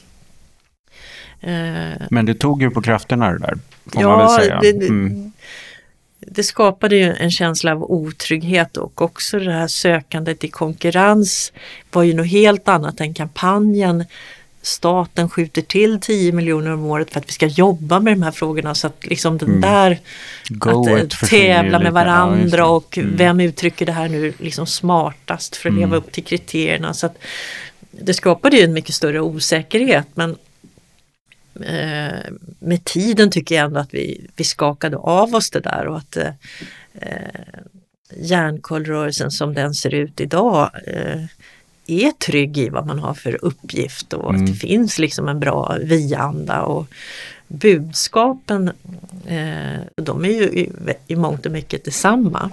Eh, 1.41 2.01
Men 2.09 2.25
det 2.25 2.33
tog 2.33 2.61
ju 2.61 2.69
på 2.69 2.81
krafterna 2.81 3.31
det 3.31 3.39
där, 3.39 3.57
får 3.93 4.01
ja, 4.01 4.09
man 4.09 4.17
väl 4.17 4.29
säga. 4.29 4.59
Det, 4.61 4.87
mm. 4.87 5.31
det, 6.19 6.43
skapade 6.43 6.95
ju 6.95 7.13
en 7.13 7.31
känsla 7.31 7.71
av 7.71 7.83
otrygghet 7.83 8.77
och 8.77 9.01
också 9.01 9.39
det 9.39 9.51
här 9.51 9.67
sökandet 9.67 10.43
i 10.43 10.47
konkurrens 10.47 11.53
var 11.91 12.03
ju 12.03 12.13
något 12.13 12.27
helt 12.27 12.67
annat 12.67 13.01
än 13.01 13.13
kampanjen 13.13 14.05
staten 14.61 15.29
skjuter 15.29 15.61
till 15.61 15.99
10 15.99 16.31
miljoner 16.31 16.71
om 16.71 16.85
året 16.85 17.11
för 17.11 17.19
att 17.19 17.27
vi 17.27 17.31
ska 17.31 17.45
jobba 17.45 17.99
med 17.99 18.13
de 18.13 18.23
här 18.23 18.31
frågorna 18.31 18.75
så 18.75 18.87
att 18.87 19.05
liksom 19.05 19.37
den 19.37 19.49
mm. 19.49 19.61
där 19.61 19.99
Go 20.49 20.95
att 20.95 20.99
eh, 21.23 21.29
tävla 21.29 21.79
med 21.79 21.93
varandra 21.93 22.67
och 22.67 22.97
mm. 22.97 23.17
vem 23.17 23.39
uttrycker 23.39 23.85
det 23.85 23.91
här 23.91 24.09
nu 24.09 24.33
liksom 24.39 24.67
smartast 24.67 25.55
för 25.55 25.69
att 25.69 25.73
mm. 25.73 25.89
leva 25.89 25.97
upp 25.97 26.11
till 26.11 26.23
kriterierna. 26.23 26.93
Så 26.93 27.05
att 27.05 27.17
det 27.91 28.13
skapade 28.13 28.57
ju 28.57 28.63
en 28.63 28.73
mycket 28.73 28.95
större 28.95 29.21
osäkerhet 29.21 30.07
men 30.13 30.35
eh, 31.63 32.31
med 32.59 32.83
tiden 32.83 33.31
tycker 33.31 33.55
jag 33.55 33.65
ändå 33.65 33.79
att 33.79 33.93
vi, 33.93 34.27
vi 34.35 34.43
skakade 34.43 34.97
av 34.97 35.35
oss 35.35 35.51
det 35.51 35.59
där 35.59 35.87
och 35.87 35.97
att 35.97 36.17
eh, 36.17 36.31
eh 37.01 37.61
järnkollrörelsen 38.15 39.31
som 39.31 39.53
den 39.53 39.73
ser 39.73 39.93
ut 39.93 40.21
idag 40.21 40.71
eh, 40.87 41.23
är 41.87 42.11
trygg 42.11 42.57
i 42.57 42.69
vad 42.69 42.85
man 42.87 42.99
har 42.99 43.13
för 43.13 43.45
uppgift 43.45 44.13
och 44.13 44.29
mm. 44.29 44.41
att 44.41 44.47
det 44.47 44.53
finns 44.53 44.99
liksom 44.99 45.27
en 45.27 45.39
bra 45.39 45.77
vi-anda 45.83 46.61
och 46.61 46.87
budskapen 47.47 48.67
eh, 49.25 49.81
de 49.95 50.25
är 50.25 50.29
ju 50.29 50.43
i, 50.43 50.71
i 51.07 51.15
mångt 51.15 51.45
och 51.45 51.51
mycket 51.51 51.85
detsamma. 51.85 52.51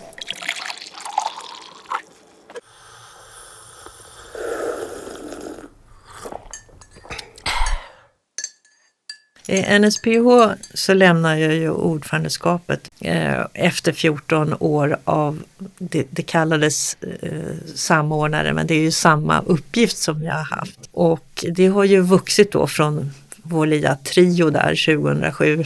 I 9.47 9.79
NSPH 9.79 10.55
så 10.75 10.95
lämnar 10.95 11.37
jag 11.37 11.55
ju 11.55 11.71
ordförandeskapet 11.71 12.91
eh, 13.01 13.47
efter 13.55 13.93
14 13.93 14.55
år 14.59 14.99
av, 15.05 15.43
det, 15.79 16.07
det 16.11 16.23
kallades 16.23 16.97
eh, 17.23 17.31
samordnare, 17.75 18.53
men 18.53 18.67
det 18.67 18.75
är 18.75 18.81
ju 18.81 18.91
samma 18.91 19.41
uppgift 19.41 19.97
som 19.97 20.23
jag 20.23 20.35
har 20.35 20.57
haft. 20.57 20.81
Och 20.93 21.45
det 21.51 21.67
har 21.67 21.85
ju 21.85 22.01
vuxit 22.01 22.53
då 22.53 22.67
från 22.67 23.11
vår 23.43 23.67
lilla 23.67 23.97
trio 23.97 24.51
där 24.51 24.97
2007 24.97 25.65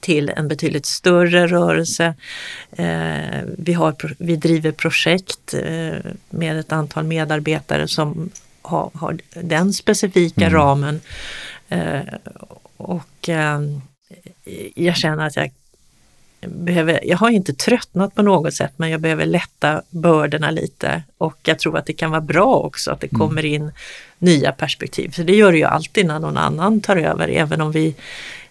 till 0.00 0.28
en 0.36 0.48
betydligt 0.48 0.86
större 0.86 1.46
rörelse. 1.46 2.14
Eh, 2.72 3.42
vi, 3.58 3.72
har, 3.72 4.14
vi 4.18 4.36
driver 4.36 4.72
projekt 4.72 5.54
eh, 5.54 6.12
med 6.30 6.58
ett 6.58 6.72
antal 6.72 7.04
medarbetare 7.04 7.88
som 7.88 8.30
har, 8.62 8.90
har 8.94 9.18
den 9.34 9.72
specifika 9.72 10.46
mm. 10.46 10.54
ramen. 10.54 11.00
Eh, 11.68 12.00
och 12.78 13.28
eh, 13.28 13.60
jag 14.74 14.96
känner 14.96 15.26
att 15.26 15.36
jag 15.36 15.50
behöver, 16.40 17.00
jag 17.04 17.16
har 17.16 17.30
inte 17.30 17.54
tröttnat 17.54 18.14
på 18.14 18.22
något 18.22 18.54
sätt 18.54 18.72
men 18.76 18.90
jag 18.90 19.00
behöver 19.00 19.26
lätta 19.26 19.82
bördorna 19.90 20.50
lite 20.50 21.02
och 21.18 21.38
jag 21.42 21.58
tror 21.58 21.78
att 21.78 21.86
det 21.86 21.92
kan 21.92 22.10
vara 22.10 22.20
bra 22.20 22.54
också 22.54 22.90
att 22.90 23.00
det 23.00 23.12
mm. 23.12 23.18
kommer 23.18 23.44
in 23.44 23.72
nya 24.18 24.52
perspektiv. 24.52 25.10
För 25.10 25.24
det 25.24 25.34
gör 25.34 25.52
det 25.52 25.58
ju 25.58 25.64
alltid 25.64 26.06
när 26.06 26.18
någon 26.18 26.36
annan 26.36 26.80
tar 26.80 26.96
över 26.96 27.28
även 27.28 27.60
om 27.60 27.72
vi 27.72 27.94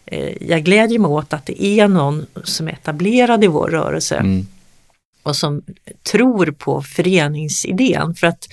eh, 0.05 0.47
jag 0.47 0.63
glädjer 0.63 0.99
mig 0.99 1.09
åt 1.09 1.33
att 1.33 1.45
det 1.45 1.63
är 1.63 1.87
någon 1.87 2.25
som 2.43 2.67
är 2.67 2.71
etablerad 2.71 3.43
i 3.43 3.47
vår 3.47 3.67
rörelse 3.67 4.15
mm. 4.15 4.47
och 5.23 5.35
som 5.35 5.61
tror 6.11 6.51
på 6.51 6.81
föreningsidén. 6.81 8.15
För 8.15 8.27
att 8.27 8.47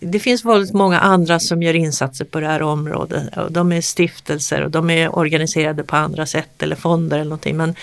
det 0.00 0.18
finns 0.18 0.44
väldigt 0.44 0.74
många 0.74 1.00
andra 1.00 1.40
som 1.40 1.62
gör 1.62 1.74
insatser 1.74 2.24
på 2.24 2.40
det 2.40 2.46
här 2.46 2.62
området. 2.62 3.36
Och 3.36 3.52
de 3.52 3.72
är 3.72 3.80
stiftelser 3.80 4.62
och 4.62 4.70
de 4.70 4.90
är 4.90 5.18
organiserade 5.18 5.84
på 5.84 5.96
andra 5.96 6.26
sätt 6.26 6.62
eller 6.62 6.76
fonder 6.76 7.16
eller 7.16 7.24
någonting. 7.24 7.56
Men 7.56 7.74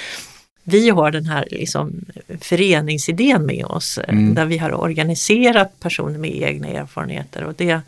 vi 0.64 0.90
har 0.90 1.12
den 1.12 1.26
här 1.26 1.48
liksom 1.52 2.06
föreningsidén 2.42 3.46
med 3.46 3.66
oss 3.66 3.98
eh, 3.98 4.10
mm. 4.10 4.36
där 4.36 4.46
vi 4.46 4.58
har 4.58 4.74
organiserat 4.74 5.80
personer 5.80 6.20
med 6.20 6.36
egna 6.36 6.68
erfarenheter 6.68 7.44
och 7.44 7.54
det, 7.58 7.82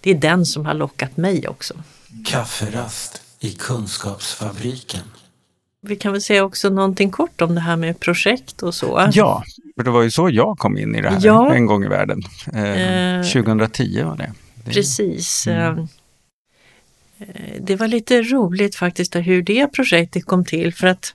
det 0.00 0.10
är 0.10 0.14
den 0.14 0.46
som 0.46 0.66
har 0.66 0.74
lockat 0.74 1.16
mig 1.16 1.48
också. 1.48 1.74
Kafferast 2.26 3.22
i 3.40 3.50
Kunskapsfabriken. 3.50 5.02
Vi 5.80 5.96
kan 5.96 6.12
väl 6.12 6.22
säga 6.22 6.44
också 6.44 6.70
någonting 6.70 7.10
kort 7.10 7.40
om 7.40 7.54
det 7.54 7.60
här 7.60 7.76
med 7.76 8.00
projekt 8.00 8.62
och 8.62 8.74
så. 8.74 9.10
Ja, 9.12 9.42
för 9.78 9.84
det 9.84 9.90
var 9.90 10.02
ju 10.02 10.10
så 10.10 10.30
jag 10.30 10.58
kom 10.58 10.78
in 10.78 10.94
i 10.94 11.02
det 11.02 11.10
här 11.10 11.20
ja. 11.22 11.54
en 11.54 11.66
gång 11.66 11.84
i 11.84 11.88
världen. 11.88 12.22
Eh, 12.46 13.30
2010 13.32 14.02
var 14.02 14.16
det. 14.16 14.32
det 14.64 14.70
precis. 14.70 15.46
Mm. 15.46 15.78
Eh, 17.18 17.60
det 17.60 17.76
var 17.76 17.88
lite 17.88 18.22
roligt 18.22 18.76
faktiskt 18.76 19.16
hur 19.16 19.42
det 19.42 19.72
projektet 19.72 20.24
kom 20.24 20.44
till 20.44 20.74
för 20.74 20.86
att 20.86 21.14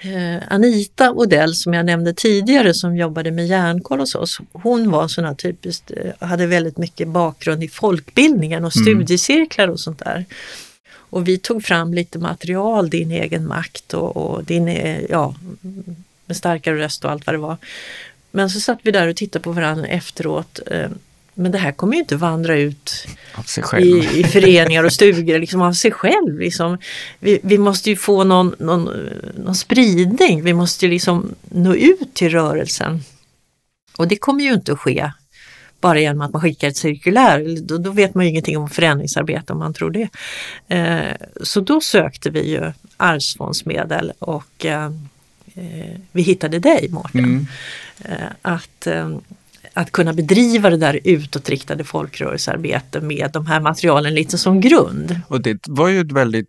eh, 0.00 0.42
Anita 0.48 1.12
Odell 1.12 1.54
som 1.54 1.74
jag 1.74 1.86
nämnde 1.86 2.14
tidigare 2.14 2.74
som 2.74 2.96
jobbade 2.96 3.30
med 3.30 3.46
järnkoll 3.46 4.00
hos 4.00 4.14
oss, 4.14 4.40
hon 4.52 4.90
var 4.90 5.08
sån 5.08 5.36
typiskt, 5.36 5.90
eh, 5.90 6.28
hade 6.28 6.46
väldigt 6.46 6.78
mycket 6.78 7.08
bakgrund 7.08 7.64
i 7.64 7.68
folkbildningen 7.68 8.64
och 8.64 8.76
mm. 8.76 8.84
studiecirklar 8.84 9.68
och 9.68 9.80
sånt 9.80 9.98
där. 9.98 10.24
Och 10.94 11.28
vi 11.28 11.38
tog 11.38 11.64
fram 11.64 11.94
lite 11.94 12.18
material, 12.18 12.90
din 12.90 13.10
egen 13.10 13.46
makt 13.46 13.94
och, 13.94 14.16
och 14.16 14.44
din, 14.44 14.68
ja, 15.08 15.34
med 16.32 16.36
starkare 16.36 16.78
röst 16.78 17.04
och 17.04 17.10
allt 17.10 17.26
vad 17.26 17.34
det 17.34 17.38
var. 17.38 17.56
Men 18.30 18.50
så 18.50 18.60
satt 18.60 18.78
vi 18.82 18.90
där 18.90 19.08
och 19.08 19.16
tittade 19.16 19.42
på 19.42 19.52
varandra 19.52 19.86
efteråt. 19.86 20.60
Eh, 20.66 20.90
men 21.34 21.52
det 21.52 21.58
här 21.58 21.72
kommer 21.72 21.94
ju 21.94 22.00
inte 22.00 22.16
vandra 22.16 22.56
ut 22.56 23.06
i, 23.78 24.20
i, 24.20 24.24
föreningar 24.24 24.84
och 24.84 24.92
stugor 24.92 25.38
liksom 25.38 25.62
av 25.62 25.72
sig 25.72 25.90
själv. 25.90 26.38
Liksom. 26.38 26.78
Vi, 27.18 27.40
vi 27.42 27.58
måste 27.58 27.90
ju 27.90 27.96
få 27.96 28.24
någon, 28.24 28.54
någon, 28.58 28.90
någon 29.34 29.54
spridning, 29.54 30.42
vi 30.42 30.54
måste 30.54 30.86
ju 30.86 30.92
liksom 30.92 31.34
nå 31.48 31.74
ut 31.74 32.14
till 32.14 32.30
rörelsen. 32.30 33.00
Och 33.96 34.08
det 34.08 34.16
kommer 34.16 34.44
ju 34.44 34.52
inte 34.52 34.72
att 34.72 34.78
ske 34.78 35.12
bara 35.80 36.00
genom 36.00 36.20
att 36.20 36.32
man 36.32 36.42
skickar 36.42 36.68
ett 36.68 36.76
cirkulär. 36.76 37.60
Då, 37.62 37.78
då 37.78 37.90
vet 37.90 38.14
man 38.14 38.24
ju 38.24 38.30
ingenting 38.30 38.58
om 38.58 38.68
förändringsarbete 38.68 39.52
om 39.52 39.58
man 39.58 39.74
tror 39.74 39.90
det. 39.90 40.08
Eh, 40.68 41.16
så 41.42 41.60
då 41.60 41.80
sökte 41.80 42.30
vi 42.30 42.50
ju 42.50 42.72
arvsfondsmedel 42.96 44.12
och 44.18 44.66
eh, 44.66 44.84
eh, 44.84 44.90
vi 46.12 46.22
hittade 46.22 46.58
dig 46.58 46.88
Mårten. 46.90 47.24
Mm. 47.24 47.46
Eh, 48.04 48.26
att, 48.42 48.86
eh, 48.86 49.16
att 49.72 49.92
kunna 49.92 50.12
bedriva 50.12 50.70
det 50.70 50.76
där 50.76 51.00
utåtriktade 51.04 51.84
folkrörelsearbete 51.84 53.00
med 53.00 53.30
de 53.32 53.46
här 53.46 53.60
materialen 53.60 54.14
lite 54.14 54.38
som 54.38 54.60
grund. 54.60 55.20
Och 55.28 55.42
det 55.42 55.60
var 55.66 55.88
ju 55.88 56.00
ett 56.00 56.12
väldigt 56.12 56.48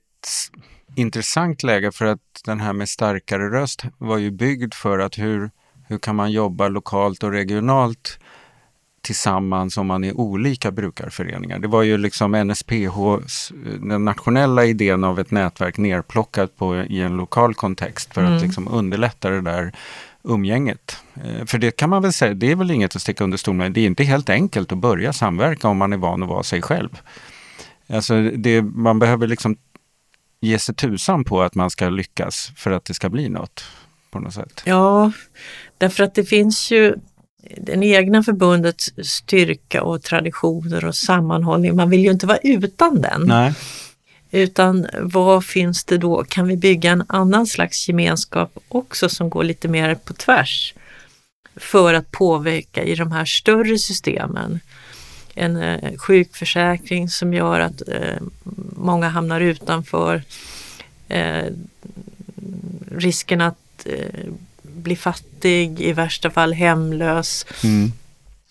intressant 0.95 1.63
läge 1.63 1.91
för 1.91 2.05
att 2.05 2.19
den 2.45 2.60
här 2.60 2.74
med 2.74 2.89
starkare 2.89 3.50
röst 3.50 3.83
var 3.98 4.17
ju 4.17 4.31
byggd 4.31 4.74
för 4.74 5.00
att 5.00 5.17
hur, 5.17 5.51
hur 5.88 5.98
kan 5.98 6.15
man 6.15 6.31
jobba 6.31 6.67
lokalt 6.67 7.24
och 7.24 7.31
regionalt 7.31 8.19
tillsammans 9.03 9.77
om 9.77 9.88
man 9.88 10.03
är 10.03 10.17
olika 10.17 10.72
brukarföreningar. 10.72 11.60
Det 11.60 11.67
var 11.67 11.83
ju 11.83 11.98
liksom 11.98 12.31
NSPH, 12.31 12.98
den 13.79 14.05
nationella 14.05 14.65
idén 14.65 15.03
av 15.03 15.19
ett 15.19 15.31
nätverk 15.31 15.77
nerplockat 15.77 16.57
på, 16.57 16.75
i 16.75 17.01
en 17.01 17.17
lokal 17.17 17.53
kontext 17.53 18.13
för 18.13 18.22
mm. 18.22 18.36
att 18.36 18.41
liksom 18.41 18.67
underlätta 18.67 19.29
det 19.29 19.41
där 19.41 19.74
umgänget. 20.24 20.98
Eh, 21.15 21.45
för 21.45 21.57
det 21.57 21.72
kan 21.72 21.89
man 21.89 22.01
väl 22.01 22.13
säga, 22.13 22.33
det 22.33 22.51
är 22.51 22.55
väl 22.55 22.72
inget 22.72 22.95
att 22.95 23.01
sticka 23.01 23.24
under 23.24 23.38
stol 23.38 23.55
med. 23.55 23.72
Det 23.72 23.81
är 23.81 23.86
inte 23.86 24.03
helt 24.03 24.29
enkelt 24.29 24.72
att 24.72 24.77
börja 24.77 25.13
samverka 25.13 25.67
om 25.67 25.77
man 25.77 25.93
är 25.93 25.98
van 25.98 26.24
att 26.24 26.29
vara 26.29 26.43
sig 26.43 26.62
själv. 26.62 27.01
Alltså 27.89 28.22
det, 28.22 28.62
man 28.62 29.00
behöver 29.00 29.27
liksom 29.27 29.57
ge 30.41 30.60
sig 30.60 30.75
tusan 30.75 31.24
på 31.24 31.41
att 31.41 31.55
man 31.55 31.69
ska 31.69 31.89
lyckas 31.89 32.51
för 32.55 32.72
att 32.72 32.86
det 32.86 32.93
ska 32.93 33.10
bli 33.10 33.29
något. 33.29 33.63
på 34.12 34.19
något 34.19 34.33
sätt. 34.33 34.62
Ja, 34.65 35.12
därför 35.77 36.03
att 36.03 36.15
det 36.15 36.24
finns 36.24 36.72
ju 36.72 36.95
den 37.58 37.84
egna 37.84 38.24
förbundets 38.24 38.92
styrka 39.04 39.84
och 39.84 40.04
traditioner 40.04 40.86
och 40.86 40.96
sammanhållning. 40.96 41.76
Man 41.76 41.90
vill 41.90 42.00
ju 42.00 42.12
inte 42.12 42.28
vara 42.28 42.38
utan 42.38 43.02
den. 43.02 43.22
Nej. 43.26 43.54
Utan 44.32 44.88
vad 45.02 45.46
finns 45.46 45.84
det 45.84 45.98
då? 45.98 46.24
Kan 46.24 46.48
vi 46.48 46.58
bygga 46.58 46.92
en 46.92 47.04
annan 47.08 47.48
slags 47.48 47.88
gemenskap 47.88 48.58
också 48.68 49.10
som 49.10 49.30
går 49.30 49.44
lite 49.44 49.68
mer 49.68 49.96
på 49.96 50.14
tvärs? 50.14 50.74
För 51.56 51.94
att 51.94 52.12
påverka 52.12 52.84
i 52.84 52.96
de 52.96 53.12
här 53.12 53.26
större 53.26 53.78
systemen. 53.78 54.60
En 55.36 55.56
eh, 55.56 55.98
sjukförsäkring 55.98 57.10
som 57.10 57.34
gör 57.34 57.60
att 57.60 57.82
eh, 57.88 58.22
många 58.76 59.10
hamnar 59.10 59.42
utanför. 59.42 60.24
Eh, 61.08 61.46
risken 62.92 63.42
att 63.42 63.86
eh, 63.86 64.32
bli 64.84 64.96
fattig, 64.96 65.82
i 65.82 65.94
värsta 65.94 66.30
fall 66.30 66.54
hemlös. 66.54 67.46
Mm. 67.63 67.92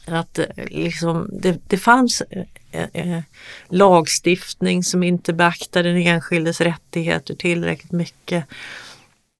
Att 0.06 0.38
eh, 0.38 0.46
liksom, 0.70 1.30
det, 1.32 1.58
det 1.66 1.78
fanns 1.78 2.22
eh, 2.70 2.84
eh, 2.92 3.22
lagstiftning 3.68 4.84
som 4.84 5.02
inte 5.02 5.32
beaktade 5.32 5.88
den 5.88 6.06
enskildes 6.06 6.60
rättigheter 6.60 7.34
tillräckligt 7.34 7.92
mycket. 7.92 8.44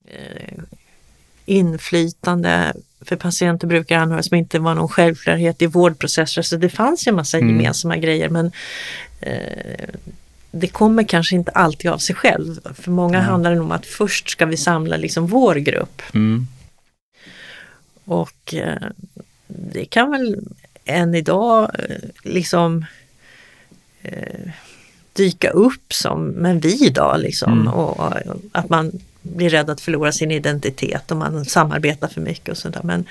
eh, 0.07 0.65
inflytande 1.45 2.73
för 3.01 3.17
patienter, 3.17 3.67
brukare 3.67 3.99
och 3.99 4.03
anhöriga 4.03 4.23
som 4.23 4.37
inte 4.37 4.59
var 4.59 4.75
någon 4.75 4.89
självklarhet 4.89 5.63
i 5.63 5.67
vårdprocesser. 5.67 6.43
Så 6.43 6.57
det 6.57 6.69
fanns 6.69 7.07
ju 7.07 7.11
en 7.11 7.17
massa 7.17 7.39
mm. 7.39 7.49
gemensamma 7.51 7.97
grejer 7.97 8.29
men 8.29 8.53
eh, 9.21 9.89
det 10.51 10.67
kommer 10.67 11.05
kanske 11.05 11.35
inte 11.35 11.51
alltid 11.51 11.91
av 11.91 11.99
sig 11.99 12.15
själv. 12.15 12.75
För 12.75 12.91
många 12.91 13.19
mm. 13.19 13.31
handlar 13.31 13.55
det 13.55 13.61
om 13.61 13.73
att 13.73 13.87
först 13.87 14.31
ska 14.31 14.47
vi 14.47 14.57
samla 14.57 14.97
liksom 14.97 15.27
vår 15.27 15.55
grupp. 15.55 16.03
Mm. 16.15 16.47
Och 18.05 18.55
eh, 18.55 18.89
det 19.47 19.85
kan 19.85 20.11
väl 20.11 20.37
än 20.85 21.15
idag 21.15 21.71
eh, 21.79 21.97
liksom 22.23 22.85
eh, 24.03 24.51
dyka 25.13 25.51
upp 25.51 25.93
som, 25.93 26.27
men 26.27 26.61
vi 26.61 26.91
då 26.91 27.17
liksom. 27.19 27.53
Mm. 27.53 27.69
Och, 27.73 28.13
att 28.53 28.69
man 28.69 28.93
blir 29.23 29.51
rädd 29.51 29.71
att 29.71 29.81
förlora 29.81 30.13
sin 30.13 30.31
identitet 30.31 31.11
och 31.11 31.17
man 31.17 31.45
samarbetar 31.45 32.09
för 32.09 32.21
mycket 32.21 32.49
och 32.49 32.59
sådär. 32.59 32.81
Men... 32.85 33.05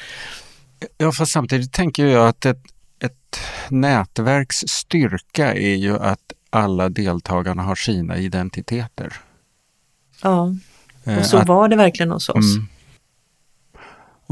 Ja, 0.97 1.11
fast 1.11 1.31
samtidigt 1.31 1.73
tänker 1.73 2.05
jag 2.05 2.27
att 2.27 2.45
ett, 2.45 2.63
ett 2.99 3.37
nätverks 3.69 4.57
styrka 4.67 5.53
är 5.53 5.75
ju 5.75 5.97
att 5.97 6.33
alla 6.49 6.89
deltagarna 6.89 7.63
har 7.63 7.75
sina 7.75 8.17
identiteter. 8.17 9.13
Ja, 10.21 10.55
och 11.03 11.25
så 11.25 11.37
att, 11.37 11.47
var 11.47 11.67
det 11.67 11.75
verkligen 11.75 12.11
hos 12.11 12.29
oss. 12.29 12.55
Mm. 12.55 12.67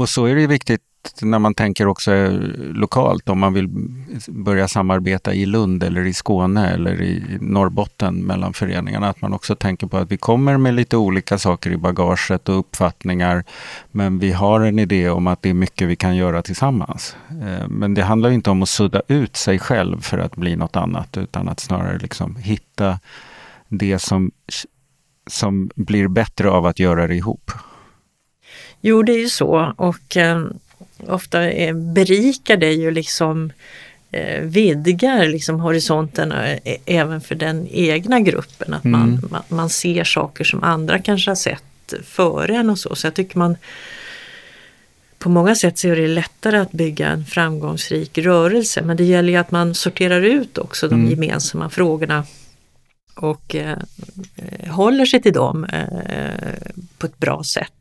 Och 0.00 0.08
så 0.08 0.24
är 0.24 0.34
det 0.34 0.46
viktigt 0.46 0.82
när 1.22 1.38
man 1.38 1.54
tänker 1.54 1.86
också 1.86 2.12
eh, 2.12 2.32
lokalt, 2.58 3.28
om 3.28 3.38
man 3.38 3.52
vill 3.52 3.68
börja 4.28 4.68
samarbeta 4.68 5.34
i 5.34 5.46
Lund 5.46 5.82
eller 5.82 6.06
i 6.06 6.14
Skåne 6.14 6.70
eller 6.70 7.02
i 7.02 7.38
Norrbotten 7.40 8.14
mellan 8.14 8.52
föreningarna, 8.52 9.08
att 9.08 9.22
man 9.22 9.32
också 9.32 9.56
tänker 9.56 9.86
på 9.86 9.96
att 9.96 10.12
vi 10.12 10.16
kommer 10.16 10.56
med 10.56 10.74
lite 10.74 10.96
olika 10.96 11.38
saker 11.38 11.70
i 11.70 11.76
bagaget 11.76 12.48
och 12.48 12.58
uppfattningar, 12.58 13.44
men 13.90 14.18
vi 14.18 14.32
har 14.32 14.60
en 14.60 14.78
idé 14.78 15.10
om 15.10 15.26
att 15.26 15.42
det 15.42 15.50
är 15.50 15.54
mycket 15.54 15.88
vi 15.88 15.96
kan 15.96 16.16
göra 16.16 16.42
tillsammans. 16.42 17.16
Eh, 17.28 17.68
men 17.68 17.94
det 17.94 18.02
handlar 18.02 18.30
inte 18.30 18.50
om 18.50 18.62
att 18.62 18.68
sudda 18.68 19.02
ut 19.08 19.36
sig 19.36 19.58
själv 19.58 20.00
för 20.00 20.18
att 20.18 20.36
bli 20.36 20.56
något 20.56 20.76
annat, 20.76 21.16
utan 21.16 21.48
att 21.48 21.60
snarare 21.60 21.98
liksom 21.98 22.36
hitta 22.36 22.98
det 23.68 23.98
som, 23.98 24.30
som 25.26 25.70
blir 25.74 26.08
bättre 26.08 26.50
av 26.50 26.66
att 26.66 26.78
göra 26.78 27.06
det 27.06 27.16
ihop. 27.16 27.50
Jo, 28.80 29.02
det 29.02 29.12
är 29.12 29.18
ju 29.18 29.28
så 29.28 29.74
och 29.76 30.16
eh, 30.16 30.44
ofta 31.06 31.38
berikar 31.74 32.56
det 32.56 32.72
ju 32.72 32.90
liksom 32.90 33.52
eh, 34.10 34.42
vidgar 34.42 35.28
liksom 35.28 35.60
horisonten 35.60 36.32
eh, 36.32 36.76
även 36.86 37.20
för 37.20 37.34
den 37.34 37.68
egna 37.70 38.20
gruppen. 38.20 38.74
Att 38.74 38.84
mm. 38.84 39.00
man, 39.00 39.28
man, 39.30 39.42
man, 39.48 39.70
ser 39.70 40.04
saker 40.04 40.44
som 40.44 40.62
andra 40.62 40.98
kanske 40.98 41.30
har 41.30 41.36
sett 41.36 41.94
före 42.04 42.56
en 42.56 42.70
och 42.70 42.78
så. 42.78 42.94
Så 42.94 43.06
jag 43.06 43.14
tycker 43.14 43.38
man 43.38 43.56
på 45.18 45.28
många 45.28 45.54
sätt 45.54 45.78
så 45.78 45.88
är 45.88 45.96
det 45.96 46.08
lättare 46.08 46.58
att 46.58 46.72
bygga 46.72 47.08
en 47.08 47.24
framgångsrik 47.24 48.18
rörelse 48.18 48.82
men 48.82 48.96
det 48.96 49.04
gäller 49.04 49.32
ju 49.32 49.36
att 49.36 49.50
man 49.50 49.74
sorterar 49.74 50.22
ut 50.22 50.58
också 50.58 50.88
de 50.88 50.94
mm. 50.94 51.10
gemensamma 51.10 51.70
frågorna 51.70 52.24
och 53.14 53.54
eh, 53.54 53.78
håller 54.70 55.06
sig 55.06 55.22
till 55.22 55.32
dem 55.32 55.64
eh, 55.64 55.84
på 56.98 57.06
ett 57.06 57.18
bra 57.18 57.44
sätt 57.44 57.72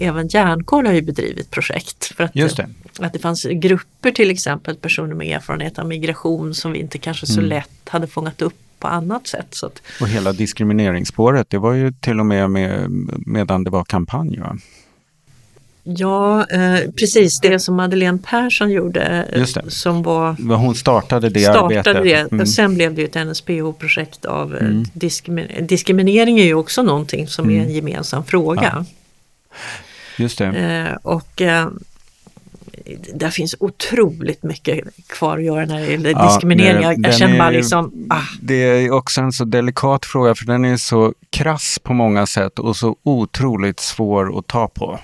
även 0.00 0.28
Järnkoll 0.28 0.86
har 0.86 0.92
ju 0.92 1.02
bedrivit 1.02 1.50
projekt. 1.50 2.04
För 2.16 2.24
att, 2.24 2.36
Just 2.36 2.56
det. 2.56 2.68
att 2.98 3.12
det 3.12 3.18
fanns 3.18 3.44
grupper 3.44 4.10
till 4.10 4.30
exempel, 4.30 4.76
personer 4.76 5.14
med 5.14 5.36
erfarenhet 5.36 5.78
av 5.78 5.86
migration 5.86 6.54
som 6.54 6.72
vi 6.72 6.78
inte 6.78 6.98
kanske 6.98 7.26
så 7.26 7.38
mm. 7.38 7.48
lätt 7.48 7.88
hade 7.88 8.06
fångat 8.06 8.42
upp 8.42 8.54
på 8.78 8.88
annat 8.88 9.26
sätt. 9.26 9.46
Så 9.50 9.66
att, 9.66 9.82
och 10.00 10.08
hela 10.08 10.32
diskrimineringsspåret, 10.32 11.50
det 11.50 11.58
var 11.58 11.72
ju 11.72 11.92
till 11.92 12.20
och 12.20 12.26
med, 12.26 12.50
med 12.50 12.90
medan 13.26 13.64
det 13.64 13.70
var 13.70 13.84
kampanj 13.84 14.38
va? 14.38 14.58
Ja, 15.96 16.46
eh, 16.50 16.90
precis 16.98 17.40
det 17.40 17.60
som 17.60 17.74
Madeleine 17.74 18.18
Persson 18.18 18.70
gjorde. 18.70 19.24
Som 19.68 20.02
var, 20.02 20.56
Hon 20.56 20.74
startade 20.74 21.28
det 21.28 21.40
startade 21.40 21.64
arbetet. 21.64 22.30
Det. 22.30 22.32
Mm. 22.32 22.46
Sen 22.46 22.74
blev 22.74 22.94
det 22.94 23.04
ett 23.04 23.26
NSPH-projekt 23.26 24.24
av 24.24 24.56
eh, 24.56 24.66
mm. 24.66 24.84
diskriminering. 24.92 25.66
Diskriminering 25.66 26.38
är 26.38 26.44
ju 26.44 26.54
också 26.54 26.82
någonting 26.82 27.28
som 27.28 27.44
mm. 27.44 27.60
är 27.60 27.64
en 27.64 27.74
gemensam 27.74 28.24
fråga. 28.24 28.72
Ja. 28.76 28.84
Just 30.18 30.38
det. 30.38 30.46
Eh, 30.46 30.96
och 31.02 31.42
eh, 31.42 31.68
där 33.14 33.30
finns 33.30 33.54
otroligt 33.60 34.42
mycket 34.42 34.80
kvar 35.06 35.38
att 35.38 35.44
göra 35.44 35.64
när 35.64 35.80
det 35.80 35.86
gäller 35.86 36.10
ja, 36.10 36.26
diskriminering. 36.26 36.82
Jag, 36.82 37.06
jag 37.06 37.14
känner 37.14 37.38
bara 37.38 37.50
liksom... 37.50 38.06
Ah. 38.10 38.22
Det 38.40 38.54
är 38.54 38.90
också 38.90 39.20
en 39.20 39.32
så 39.32 39.44
delikat 39.44 40.06
fråga 40.06 40.34
för 40.34 40.44
den 40.44 40.64
är 40.64 40.76
så 40.76 41.14
krass 41.30 41.78
på 41.82 41.92
många 41.92 42.26
sätt 42.26 42.58
och 42.58 42.76
så 42.76 42.96
otroligt 43.02 43.80
svår 43.80 44.38
att 44.38 44.46
ta 44.46 44.68
på. 44.68 44.98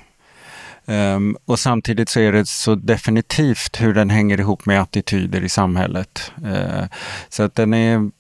Um, 0.87 1.37
och 1.45 1.59
samtidigt 1.59 2.09
så 2.09 2.21
är 2.21 2.33
det 2.33 2.49
så 2.49 2.75
definitivt 2.75 3.81
hur 3.81 3.95
den 3.95 4.11
hänger 4.11 4.41
ihop 4.41 4.67
med 4.67 4.81
attityder 4.81 5.45
i 5.45 5.49
samhället. 5.49 6.33
Uh, 6.45 6.85
så 7.29 7.43
att 7.43 7.55
den 7.55 7.75
är... 7.75 8.11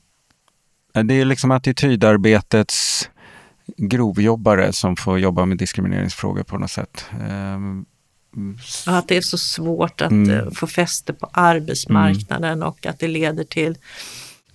Det 1.04 1.14
är 1.14 1.24
liksom 1.24 1.50
attitydarbetets 1.50 3.10
grovjobbare 3.76 4.72
som 4.72 4.96
får 4.96 5.18
jobba 5.18 5.44
med 5.44 5.58
diskrimineringsfrågor 5.58 6.42
på 6.42 6.58
något 6.58 6.70
sätt. 6.70 7.04
Um, 7.30 7.86
att 8.86 9.08
det 9.08 9.16
är 9.16 9.20
så 9.20 9.38
svårt 9.38 10.00
att 10.00 10.10
mm. 10.10 10.30
Eh, 10.30 10.50
få 10.50 10.66
fäste 10.66 11.12
på 11.12 11.28
arbetsmarknaden 11.32 12.52
mm. 12.52 12.68
och 12.68 12.86
att 12.86 12.98
det 12.98 13.08
leder 13.08 13.44
till 13.44 13.78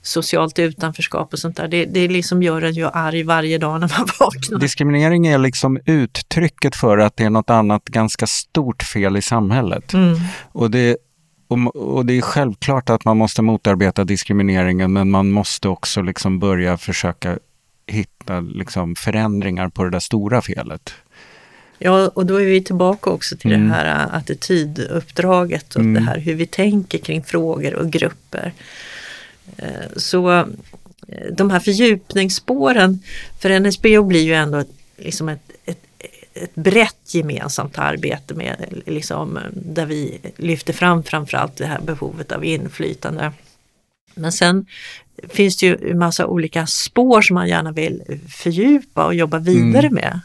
socialt 0.01 0.59
utanförskap 0.59 1.33
och 1.33 1.39
sånt 1.39 1.57
där. 1.57 1.67
Det, 1.67 1.85
det 1.85 2.07
liksom 2.07 2.43
gör 2.43 2.61
en 2.61 2.73
ju 2.73 2.87
arg 2.87 3.23
varje 3.23 3.57
dag 3.57 3.79
när 3.79 3.91
man 3.97 4.07
vaknar. 4.19 4.59
Diskriminering 4.59 5.27
är 5.27 5.37
liksom 5.37 5.79
uttrycket 5.85 6.75
för 6.75 6.97
att 6.97 7.17
det 7.17 7.23
är 7.23 7.29
något 7.29 7.49
annat 7.49 7.85
ganska 7.85 8.27
stort 8.27 8.83
fel 8.83 9.17
i 9.17 9.21
samhället. 9.21 9.93
Mm. 9.93 10.19
Och, 10.51 10.71
det, 10.71 10.97
och, 11.47 11.75
och, 11.95 12.05
det 12.05 12.13
är 12.13 12.21
självklart 12.21 12.89
att 12.89 13.05
man 13.05 13.17
måste 13.17 13.41
motarbeta 13.41 14.03
diskrimineringen 14.03 14.93
men 14.93 15.11
man 15.11 15.31
måste 15.31 15.69
också 15.69 16.01
liksom 16.01 16.39
börja 16.39 16.77
försöka 16.77 17.37
hitta 17.89 18.39
liksom 18.39 18.95
förändringar 18.95 19.69
på 19.69 19.83
det 19.83 19.89
där 19.89 19.99
stora 19.99 20.41
felet. 20.41 20.93
Ja, 21.79 22.07
och 22.07 22.25
då 22.25 22.35
är 22.35 22.45
vi 22.45 22.63
tillbaka 22.63 23.09
också 23.09 23.37
till 23.37 23.53
mm. 23.53 23.67
det 23.67 23.73
här 23.73 24.07
attityduppdraget 24.11 25.75
och 25.75 25.81
mm. 25.81 25.93
det 25.93 26.11
här 26.11 26.19
hur 26.19 26.33
vi 26.33 26.45
tänker 26.45 26.97
kring 26.97 27.23
frågor 27.23 27.73
och 27.73 27.91
grupper. 27.91 28.53
Eh, 29.57 29.67
så 29.95 30.31
eh, 30.31 30.45
de 31.31 31.49
här 31.49 31.59
fördjupningsspåren, 31.59 32.99
för 33.39 33.59
NSBO 33.59 34.03
blir 34.03 34.21
ju 34.21 34.33
ändå 34.33 34.63
liksom 34.97 35.29
ett, 35.29 35.51
ett, 35.65 35.83
ett 36.33 36.55
brett 36.55 37.13
gemensamt 37.15 37.77
arbete 37.77 38.33
med, 38.33 38.81
liksom, 38.85 39.39
där 39.53 39.85
vi 39.85 40.19
lyfter 40.37 40.73
fram 40.73 41.03
framförallt 41.03 41.57
det 41.57 41.65
här 41.65 41.79
behovet 41.81 42.31
av 42.31 42.45
inflytande. 42.45 43.31
Men 44.15 44.31
sen 44.31 44.65
finns 45.29 45.57
det 45.57 45.65
ju 45.65 45.91
en 45.91 45.97
massa 45.99 46.27
olika 46.27 46.67
spår 46.67 47.21
som 47.21 47.33
man 47.33 47.47
gärna 47.47 47.71
vill 47.71 48.19
fördjupa 48.29 49.05
och 49.05 49.15
jobba 49.15 49.39
vidare 49.39 49.87
mm. 49.87 49.93
med. 49.93 50.19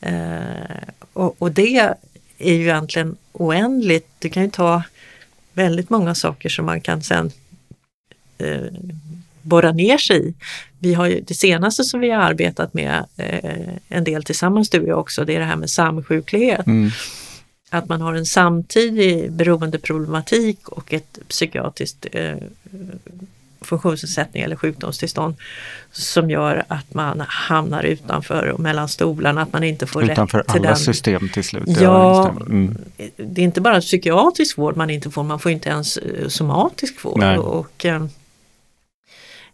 Eh, 0.00 0.88
och, 1.12 1.36
och, 1.38 1.52
det 1.52 1.76
är 2.38 2.54
ju 2.54 2.62
egentligen 2.62 3.16
oändligt. 3.32 4.08
Du 4.18 4.28
kan 4.28 4.42
ju 4.42 4.50
ta 4.50 4.82
väldigt 5.52 5.90
många 5.90 6.14
saker 6.14 6.48
som 6.48 6.66
man 6.66 6.80
kan 6.80 7.02
sen 7.02 7.30
eh, 8.38 8.66
borra 9.42 9.72
ner 9.72 9.98
sig 9.98 10.28
i. 10.28 10.34
Vi 10.78 10.94
har 10.94 11.06
ju, 11.06 11.20
det 11.20 11.34
senaste 11.34 11.84
som 11.84 12.00
vi 12.00 12.10
har 12.10 12.22
arbetat 12.22 12.74
med 12.74 13.04
eh, 13.16 13.74
en 13.88 14.04
del 14.04 14.24
tillsammans 14.24 14.70
du 14.70 14.80
och 14.80 14.88
jag 14.88 14.98
också, 14.98 15.24
det 15.24 15.34
är 15.34 15.38
det 15.38 15.46
här 15.46 15.56
med 15.56 15.70
samsjuklighet. 15.70 16.66
Mm. 16.66 16.90
Att 17.70 17.88
man 17.88 18.00
har 18.00 18.14
en 18.14 18.26
samtidig 18.26 19.32
beroendeproblematik 19.32 20.68
och 20.68 20.92
ett 20.92 21.18
psykiatriskt 21.28 22.06
eh, 22.12 22.36
funktionsnedsättning 23.64 24.42
eller 24.42 24.56
sjukdomstillstånd 24.56 25.34
som 25.92 26.30
gör 26.30 26.64
att 26.68 26.94
man 26.94 27.20
hamnar 27.28 27.82
utanför 27.82 28.46
och 28.46 28.60
mellan 28.60 28.88
stolarna, 28.88 29.42
att 29.42 29.52
man 29.52 29.64
inte 29.64 29.86
får 29.86 30.04
utanför 30.04 30.38
rätt 30.38 30.48
till 30.48 30.60
alla 30.60 30.68
den. 30.68 30.76
system 30.76 31.28
till 31.28 31.44
slut. 31.44 31.64
Ja, 31.66 31.74
ja 31.80 32.36
mm. 32.46 32.78
det 33.16 33.40
är 33.40 33.44
inte 33.44 33.60
bara 33.60 33.80
psykiatrisk 33.80 34.58
vård 34.58 34.76
man 34.76 34.90
inte 34.90 35.10
får, 35.10 35.22
man 35.22 35.38
får 35.38 35.52
inte 35.52 35.68
ens 35.68 35.96
eh, 35.96 36.28
somatisk 36.28 37.04
vård. 37.04 37.18
Nej. 37.18 37.38
Och, 37.38 37.84
eh, 37.84 38.04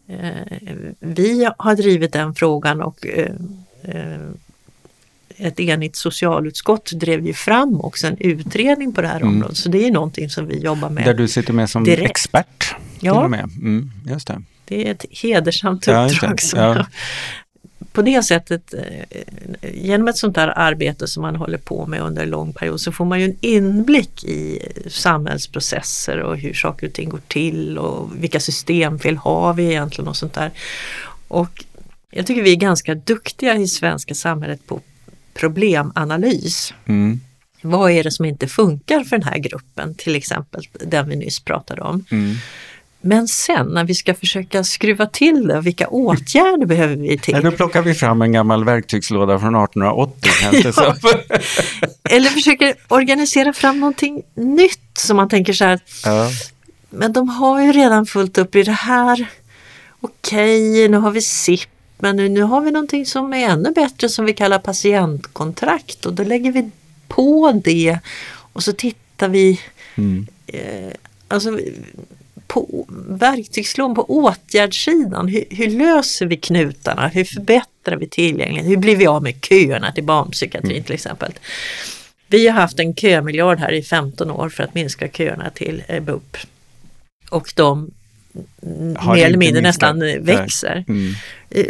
eh, 0.07 0.31
vi 0.99 1.49
har 1.57 1.75
drivit 1.75 2.13
den 2.13 2.35
frågan 2.35 2.81
och 2.81 3.07
eh, 3.07 3.31
eh, 3.83 4.21
ett 5.37 5.59
enigt 5.59 5.95
socialutskott 5.95 6.91
drev 6.91 7.25
ju 7.25 7.33
fram 7.33 7.81
också 7.81 8.07
en 8.07 8.17
utredning 8.19 8.93
på 8.93 9.01
det 9.01 9.07
här 9.07 9.21
mm. 9.21 9.29
området. 9.29 9.57
Så 9.57 9.69
det 9.69 9.87
är 9.87 9.91
någonting 9.91 10.29
som 10.29 10.47
vi 10.47 10.59
jobbar 10.59 10.89
med. 10.89 11.05
Där 11.05 11.13
du 11.13 11.27
sitter 11.27 11.53
med 11.53 11.69
som 11.69 11.83
direkt. 11.83 12.09
expert? 12.09 12.75
Ja, 13.01 13.27
med. 13.27 13.49
Mm, 13.61 13.91
just 14.09 14.27
det. 14.27 14.41
det 14.65 14.87
är 14.87 14.91
ett 14.91 15.05
hedersamt 15.09 15.87
uppdrag. 15.87 16.39
Ja, 16.53 16.75
ja. 16.77 16.85
På 17.91 18.01
det 18.01 18.23
sättet, 18.23 18.73
eh, 18.73 19.21
genom 19.73 20.07
ett 20.07 20.17
sånt 20.17 20.35
där 20.35 20.47
arbete 20.59 21.07
som 21.07 21.21
man 21.21 21.35
håller 21.35 21.57
på 21.57 21.85
med 21.85 22.01
under 22.01 22.23
en 22.23 22.29
lång 22.29 22.53
period 22.53 22.81
så 22.81 22.91
får 22.91 23.05
man 23.05 23.19
ju 23.19 23.25
en 23.25 23.37
inblick 23.41 24.23
i 24.23 24.59
samhällsprocesser 24.87 26.19
och 26.19 26.37
hur 26.37 26.53
saker 26.53 26.87
och 26.87 26.93
ting 26.93 27.09
går 27.09 27.21
till 27.27 27.77
och 27.77 28.23
vilka 28.23 28.39
systemfel 28.39 29.17
har 29.17 29.53
vi 29.53 29.63
egentligen 29.63 30.07
och 30.07 30.17
sånt 30.17 30.33
där. 30.33 30.51
Och 31.27 31.65
Jag 32.11 32.27
tycker 32.27 32.43
vi 32.43 32.51
är 32.51 32.55
ganska 32.55 32.95
duktiga 32.95 33.55
i 33.55 33.67
svenska 33.67 34.15
samhället 34.15 34.67
på 34.67 34.81
problemanalys. 35.33 36.73
Mm. 36.85 37.19
Vad 37.61 37.91
är 37.91 38.03
det 38.03 38.11
som 38.11 38.25
inte 38.25 38.47
funkar 38.47 39.03
för 39.03 39.17
den 39.17 39.27
här 39.27 39.37
gruppen, 39.37 39.95
till 39.95 40.15
exempel 40.15 40.61
den 40.85 41.09
vi 41.09 41.15
nyss 41.15 41.39
pratade 41.39 41.81
om. 41.81 42.05
Mm. 42.11 42.35
Men 43.01 43.27
sen 43.27 43.67
när 43.67 43.83
vi 43.83 43.95
ska 43.95 44.13
försöka 44.13 44.63
skruva 44.63 45.05
till 45.05 45.47
det, 45.47 45.61
vilka 45.61 45.87
åtgärder 45.87 46.65
behöver 46.65 46.95
vi 46.95 47.17
till? 47.17 47.33
Ja, 47.33 47.41
då 47.41 47.51
plockar 47.51 47.81
vi 47.81 47.93
fram 47.93 48.21
en 48.21 48.31
gammal 48.31 48.65
verktygslåda 48.65 49.39
från 49.39 49.55
1880. 49.55 50.73
ja. 50.75 50.95
Eller 52.09 52.29
försöker 52.29 52.75
organisera 52.87 53.53
fram 53.53 53.79
någonting 53.79 54.21
nytt 54.33 54.97
som 54.97 55.17
man 55.17 55.29
tänker 55.29 55.53
så 55.53 55.65
här, 55.65 55.79
ja. 56.03 56.29
men 56.89 57.13
de 57.13 57.29
har 57.29 57.61
ju 57.61 57.71
redan 57.71 58.05
fullt 58.05 58.37
upp 58.37 58.55
i 58.55 58.63
det 58.63 58.71
här. 58.71 59.27
Okej, 60.01 60.89
nu 60.89 60.97
har 60.97 61.11
vi 61.11 61.21
SIP, 61.21 61.69
men 61.97 62.15
nu, 62.15 62.29
nu 62.29 62.41
har 62.41 62.61
vi 62.61 62.71
någonting 62.71 63.05
som 63.05 63.33
är 63.33 63.49
ännu 63.49 63.71
bättre 63.71 64.09
som 64.09 64.25
vi 64.25 64.33
kallar 64.33 64.59
patientkontrakt 64.59 66.05
och 66.05 66.13
då 66.13 66.23
lägger 66.23 66.51
vi 66.51 66.71
på 67.07 67.61
det 67.63 67.99
och 68.53 68.63
så 68.63 68.73
tittar 68.73 69.29
vi 69.29 69.61
mm. 69.95 70.27
eh, 70.47 70.93
alltså, 71.27 71.59
på 72.53 72.85
verktygslådan, 73.07 73.95
på 73.95 74.03
åtgärdssidan. 74.03 75.27
Hur, 75.27 75.43
hur, 75.49 75.67
löser 75.67 76.25
vi 76.25 76.37
knutarna? 76.37 77.07
Hur 77.07 77.23
förbättrar 77.23 77.97
vi 77.97 78.07
tillgängligheten? 78.07 78.69
Hur 78.69 78.77
blir 78.77 78.95
vi 78.95 79.07
av 79.07 79.23
med 79.23 79.45
köerna 79.45 79.91
till 79.91 80.03
barnpsykiatrin 80.03 80.71
mm. 80.71 80.83
till 80.83 80.93
exempel? 80.93 81.33
Vi 82.27 82.47
har 82.47 82.61
haft 82.61 82.79
en 82.79 82.95
kömiljard 82.95 83.59
här 83.59 83.71
i 83.71 83.83
15 83.83 84.31
år 84.31 84.49
för 84.49 84.63
att 84.63 84.75
minska 84.75 85.07
köerna 85.07 85.49
till 85.49 85.83
eh, 85.87 86.03
BUP. 86.03 86.37
Och 87.29 87.53
de 87.55 87.91
har 88.97 89.15
mer 89.15 89.25
eller 89.25 89.37
mindre 89.37 89.61
nästan 89.61 89.99
växer. 90.19 90.85
Mm. 90.87 91.13
Eh, 91.49 91.65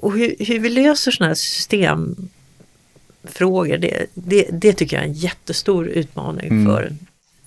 och 0.00 0.12
hur, 0.12 0.34
hur, 0.38 0.58
vi 0.58 0.68
löser 0.68 1.10
sådana 1.10 1.28
här 1.28 1.34
systemfrågor, 1.34 3.76
det, 3.76 4.06
det, 4.14 4.46
det, 4.52 4.72
tycker 4.72 4.96
jag 4.96 5.04
är 5.04 5.08
en 5.08 5.14
jättestor 5.14 5.88
utmaning 5.88 6.46
mm. 6.46 6.66
för 6.66 6.92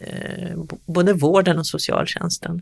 Eh, 0.03 0.57
både 0.85 1.13
vården 1.13 1.59
och 1.59 1.67
socialtjänsten. 1.67 2.61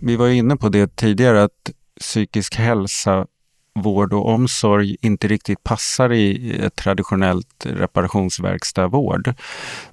Vi 0.00 0.16
var 0.16 0.28
inne 0.28 0.56
på 0.56 0.68
det 0.68 0.96
tidigare 0.96 1.42
att 1.42 1.70
psykisk 2.00 2.54
hälsa, 2.56 3.26
vård 3.74 4.12
och 4.12 4.28
omsorg 4.28 4.96
inte 5.00 5.28
riktigt 5.28 5.64
passar 5.64 6.12
i 6.12 6.56
ett 6.60 6.76
traditionellt 6.76 7.66
reparationsverkstadvård. 7.66 9.34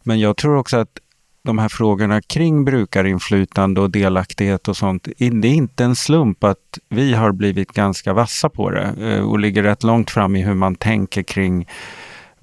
Men 0.04 0.20
jag 0.20 0.38
tror 0.38 0.58
också 0.58 0.78
att 0.78 1.00
de 1.44 1.58
här 1.58 1.70
frågorna 1.70 2.22
kring 2.22 2.66
brukarinflytande 2.66 3.82
och 3.82 3.90
delaktighet 3.90 4.68
och 4.68 4.78
sånt, 4.78 5.08
det 5.18 5.48
är 5.48 5.54
inte 5.54 5.84
en 5.84 5.96
slump 5.96 6.44
att 6.44 6.80
vi 6.90 7.14
har 7.14 7.32
blivit 7.32 7.72
ganska 7.72 8.14
vassa 8.14 8.50
på 8.50 8.70
det 8.70 8.94
eh, 9.00 9.20
och 9.20 9.40
ligger 9.40 9.64
rätt 9.64 9.84
långt 9.84 10.12
fram 10.12 10.36
i 10.36 10.42
hur 10.42 10.54
man 10.54 10.76
tänker 10.76 11.24
kring 11.24 11.68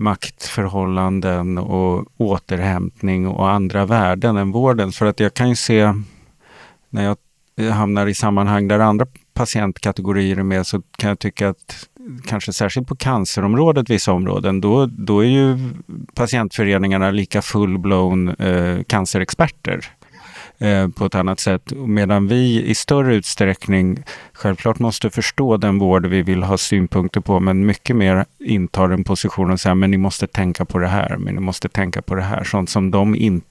maktförhållanden 0.01 1.59
och 1.59 2.07
återhämtning 2.17 3.27
och 3.29 3.51
andra 3.51 3.87
värden 3.87 4.37
än 4.37 4.51
vården. 4.51 4.93
För 4.93 5.07
att 5.07 5.21
jag 5.21 5.35
kan 5.35 5.49
ju 5.49 5.57
se 5.57 5.95
när 6.89 7.05
jag 7.05 7.17
hamnar 7.73 8.07
i 8.07 8.15
sammanhang 8.15 8.69
där 8.69 8.79
andra 8.79 9.07
patientkategorier 9.35 10.39
är 10.39 10.43
med 10.43 10.67
så 10.67 10.83
kan 10.99 11.09
jag 11.09 11.19
tycka 11.19 11.49
att 11.49 11.89
kanske 12.27 12.53
särskilt 12.53 12.89
på 12.89 12.97
cancerområdet, 12.97 13.91
vissa 13.91 14.13
områden, 14.13 14.61
då, 14.61 14.87
då 14.87 15.25
är 15.25 15.29
ju 15.29 15.59
patientföreningarna 16.15 17.11
lika 17.11 17.41
full-blown 17.41 18.43
eh, 18.43 18.83
cancerexperter 18.83 19.87
eh, 20.61 20.89
på 20.89 21.07
ett 21.07 21.15
annat 21.15 21.41
sätt. 21.41 21.73
Medan 21.77 22.29
vi 22.29 22.65
i 22.65 22.75
större 22.75 23.15
utsträckning 23.15 24.03
självklart 24.33 24.79
måste 24.79 25.11
förstå 25.11 25.57
den 25.57 25.79
vård 25.79 26.07
vi 26.07 26.23
vill 26.23 26.43
ha 26.43 26.59
synpunkter 26.59 27.21
på, 27.21 27.41
men 27.41 27.67
mycket 27.67 27.97
mer 27.97 28.25
intar 28.39 28.91
en 28.91 29.05
position 29.05 29.51
och 29.51 29.61
säger 29.61 29.75
men 29.75 29.91
ni 29.91 29.97
måste 29.97 30.27
tänka 30.27 30.65
på 30.65 30.79
det 30.79 30.89
här, 30.89 31.17
men 31.17 31.35
ni 31.35 31.41
måste 31.41 31.69
tänka 31.69 32.03
på 32.03 32.15
det 32.15 32.23
här. 32.23 32.45
Sånt 32.45 32.71
som 32.71 32.91
de 32.91 33.17
inte 33.17 33.47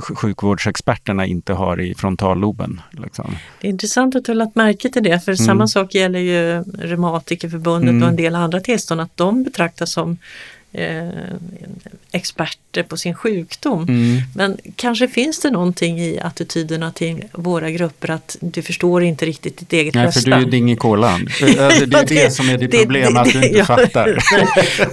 sjukvårdsexperterna 0.00 1.26
inte 1.26 1.52
har 1.52 1.80
i 1.80 1.94
frontalloben. 1.94 2.80
Liksom. 2.90 3.36
Det 3.60 3.66
är 3.66 3.70
intressant 3.70 4.16
att 4.16 4.24
du 4.24 4.32
har 4.32 4.36
lagt 4.36 4.56
märke 4.56 4.88
till 4.88 5.02
det, 5.02 5.20
för 5.20 5.32
mm. 5.32 5.36
samma 5.36 5.66
sak 5.66 5.94
gäller 5.94 6.18
ju 6.18 6.62
Reumatikerförbundet 6.62 7.90
mm. 7.90 8.02
och 8.02 8.08
en 8.08 8.16
del 8.16 8.34
andra 8.34 8.60
tillstånd, 8.60 9.00
att 9.00 9.16
de 9.16 9.44
betraktas 9.44 9.92
som 9.92 10.18
eh, 10.72 11.08
experter 12.12 12.82
på 12.82 12.96
sin 12.96 13.14
sjukdom. 13.14 13.82
Mm. 13.82 14.22
Men 14.34 14.58
kanske 14.76 15.08
finns 15.08 15.40
det 15.40 15.50
någonting 15.50 16.00
i 16.00 16.20
attityderna 16.20 16.92
till 16.92 17.24
våra 17.32 17.70
grupper 17.70 18.10
att 18.10 18.36
du 18.40 18.62
förstår 18.62 19.02
inte 19.02 19.26
riktigt 19.26 19.58
ditt 19.58 19.72
eget 19.72 19.94
Nej, 19.94 20.06
bästa. 20.06 20.30
Nej, 20.30 20.38
för 20.38 20.40
du 20.40 20.46
är 20.46 20.50
ding 20.50 20.72
i 20.72 20.76
kolan. 20.76 21.28
det 21.40 21.58
är 21.58 21.86
det, 21.86 22.02
det 22.02 22.30
som 22.30 22.48
är 22.48 22.58
ditt 22.58 22.70
problem, 22.70 23.14
det, 23.14 23.20
att 23.20 23.32
du 23.32 23.44
inte 23.44 23.48
ja, 23.58 23.64
fattar. 23.64 24.18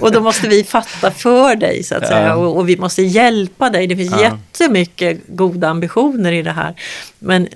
och 0.00 0.12
då 0.12 0.20
måste 0.20 0.48
vi 0.48 0.64
fatta 0.64 1.10
för 1.10 1.56
dig 1.56 1.82
så 1.82 1.94
att 1.94 2.02
ja. 2.02 2.08
säga 2.08 2.36
och, 2.36 2.56
och, 2.56 2.68
vi 2.68 2.76
måste 2.76 3.02
hjälpa 3.02 3.70
dig. 3.70 3.86
Det 3.86 3.96
finns 3.96 4.12
ja. 4.12 4.22
jättemycket 4.22 5.20
goda 5.26 5.68
ambitioner 5.68 6.32
i 6.32 6.42
det 6.42 6.52
här. 6.52 6.74
Men 7.18 7.48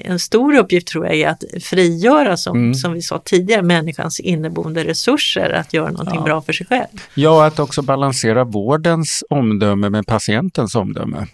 en 0.00 0.18
stor 0.18 0.54
uppgift 0.54 0.86
tror 0.86 1.06
jag 1.06 1.16
är 1.16 1.28
att 1.28 1.44
frigöra, 1.62 2.36
som, 2.36 2.56
mm. 2.56 2.74
som 2.74 2.92
vi 2.92 3.02
sa 3.02 3.18
tidigare, 3.18 3.62
människans 3.62 4.20
inneboende 4.20 4.84
resurser 4.84 5.50
att 5.50 5.72
göra 5.72 5.90
någonting 5.90 6.18
ja. 6.18 6.24
bra 6.24 6.42
för 6.42 6.52
sig 6.52 6.66
själv. 6.66 6.88
Ja, 7.14 7.46
att 7.46 7.58
också 7.58 7.82
balansera 7.82 8.44
vårdens 8.44 9.24
omdöme 9.30 9.90
med 9.90 10.06
patientens 10.06 10.74
omdöme. 10.74 11.26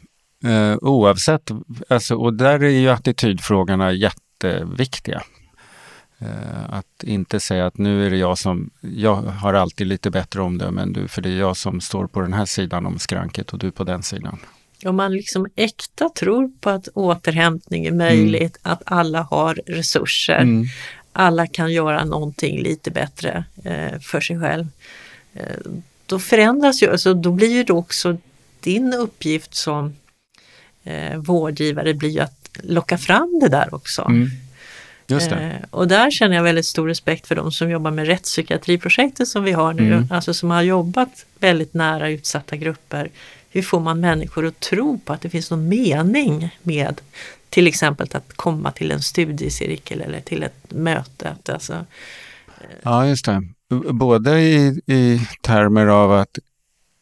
Eh, 0.45 0.77
oavsett, 0.81 1.51
alltså, 1.89 2.15
och 2.15 2.35
där 2.35 2.63
är 2.63 2.69
ju 2.69 2.89
attitydfrågorna 2.89 3.93
jätteviktiga. 3.93 5.23
Eh, 6.19 6.65
att 6.71 7.03
inte 7.03 7.41
säga 7.41 7.67
att 7.67 7.79
nu 7.79 8.07
är 8.07 8.11
det 8.11 8.17
jag 8.17 8.39
som, 8.39 8.71
jag 8.81 9.15
har 9.17 9.55
alltid 9.55 9.87
lite 9.87 10.11
bättre 10.11 10.43
omdöme 10.43 10.83
än 10.83 10.93
du, 10.93 11.09
för 11.09 11.23
det 11.23 11.29
är 11.29 11.39
jag 11.39 11.57
som 11.57 11.81
står 11.81 12.07
på 12.07 12.21
den 12.21 12.33
här 12.33 12.45
sidan 12.45 12.87
om 12.87 12.99
skranket 12.99 13.53
och 13.53 13.59
du 13.59 13.71
på 13.71 13.85
den 13.85 14.03
sidan. 14.03 14.39
Om 14.87 14.97
man 14.97 15.13
liksom 15.13 15.47
äkta 15.57 16.09
tror 16.09 16.51
på 16.61 16.71
att 16.71 16.89
återhämtning 16.95 17.87
är 17.87 17.93
möjligt, 17.93 18.59
mm. 18.65 18.73
att 18.73 18.83
alla 18.85 19.23
har 19.23 19.61
resurser, 19.67 20.39
mm. 20.39 20.67
alla 21.13 21.47
kan 21.47 21.73
göra 21.73 22.05
någonting 22.05 22.63
lite 22.63 22.91
bättre 22.91 23.45
eh, 23.65 24.01
för 24.01 24.21
sig 24.21 24.41
själv. 24.41 24.67
Eh, 25.35 25.43
då 26.07 26.19
förändras 26.19 26.83
ju, 26.83 26.91
alltså 26.91 27.15
då 27.15 27.33
blir 27.33 27.69
ju 27.69 27.73
också 27.73 28.17
din 28.61 28.95
uppgift 28.95 29.55
som 29.55 29.97
eh, 30.85 31.17
vårdgivare 31.17 31.95
blir 31.95 32.11
ju 32.11 32.21
att 32.21 32.51
locka 32.63 32.99
fram 32.99 33.39
det 33.43 33.49
där 33.49 33.75
också. 33.75 34.03
Mm. 34.03 34.31
Eh, 35.11 35.63
och 35.71 35.89
där 35.89 36.11
känner 36.11 36.37
jag 36.37 36.43
väldigt 36.43 36.67
stor 36.67 36.89
respekt 36.89 37.27
för 37.27 37.35
de 37.35 37.53
som 37.53 37.71
jobbar 37.71 37.91
med 37.91 38.07
rättspsykiatriprojektet 38.07 39.29
som 39.29 39.45
vi 39.45 39.53
har 39.53 39.73
nu, 39.73 39.93
mm. 39.93 40.09
alltså 40.11 40.35
som 40.35 40.51
har 40.51 40.63
jobbat 40.63 41.27
väldigt 41.39 41.75
nära 41.75 42.11
utsatta 42.11 42.57
grupper 42.57 43.11
hur 43.57 43.63
får 43.63 43.81
man 43.81 44.01
människor 44.01 44.47
att 44.47 44.61
tro 44.61 44.99
på 44.99 45.13
att 45.13 45.21
det 45.21 45.31
finns 45.31 45.51
någon 45.51 45.69
mening 45.69 46.57
med 46.63 47.01
till 47.49 47.67
exempel 47.67 48.09
att 48.13 48.33
komma 48.37 48.73
till 48.73 48.91
en 48.91 49.03
studiecirkel 49.03 50.01
eller 50.01 50.21
till 50.21 50.43
ett 50.43 50.73
möte? 50.73 51.37
Alltså, 51.49 51.73
eh, 52.47 52.77
ja, 52.83 53.07
just 53.07 53.25
det. 53.25 53.43
Både 53.93 54.41
i, 54.41 54.81
i 54.87 55.21
termer 55.41 55.87
av 55.87 56.13
att 56.13 56.39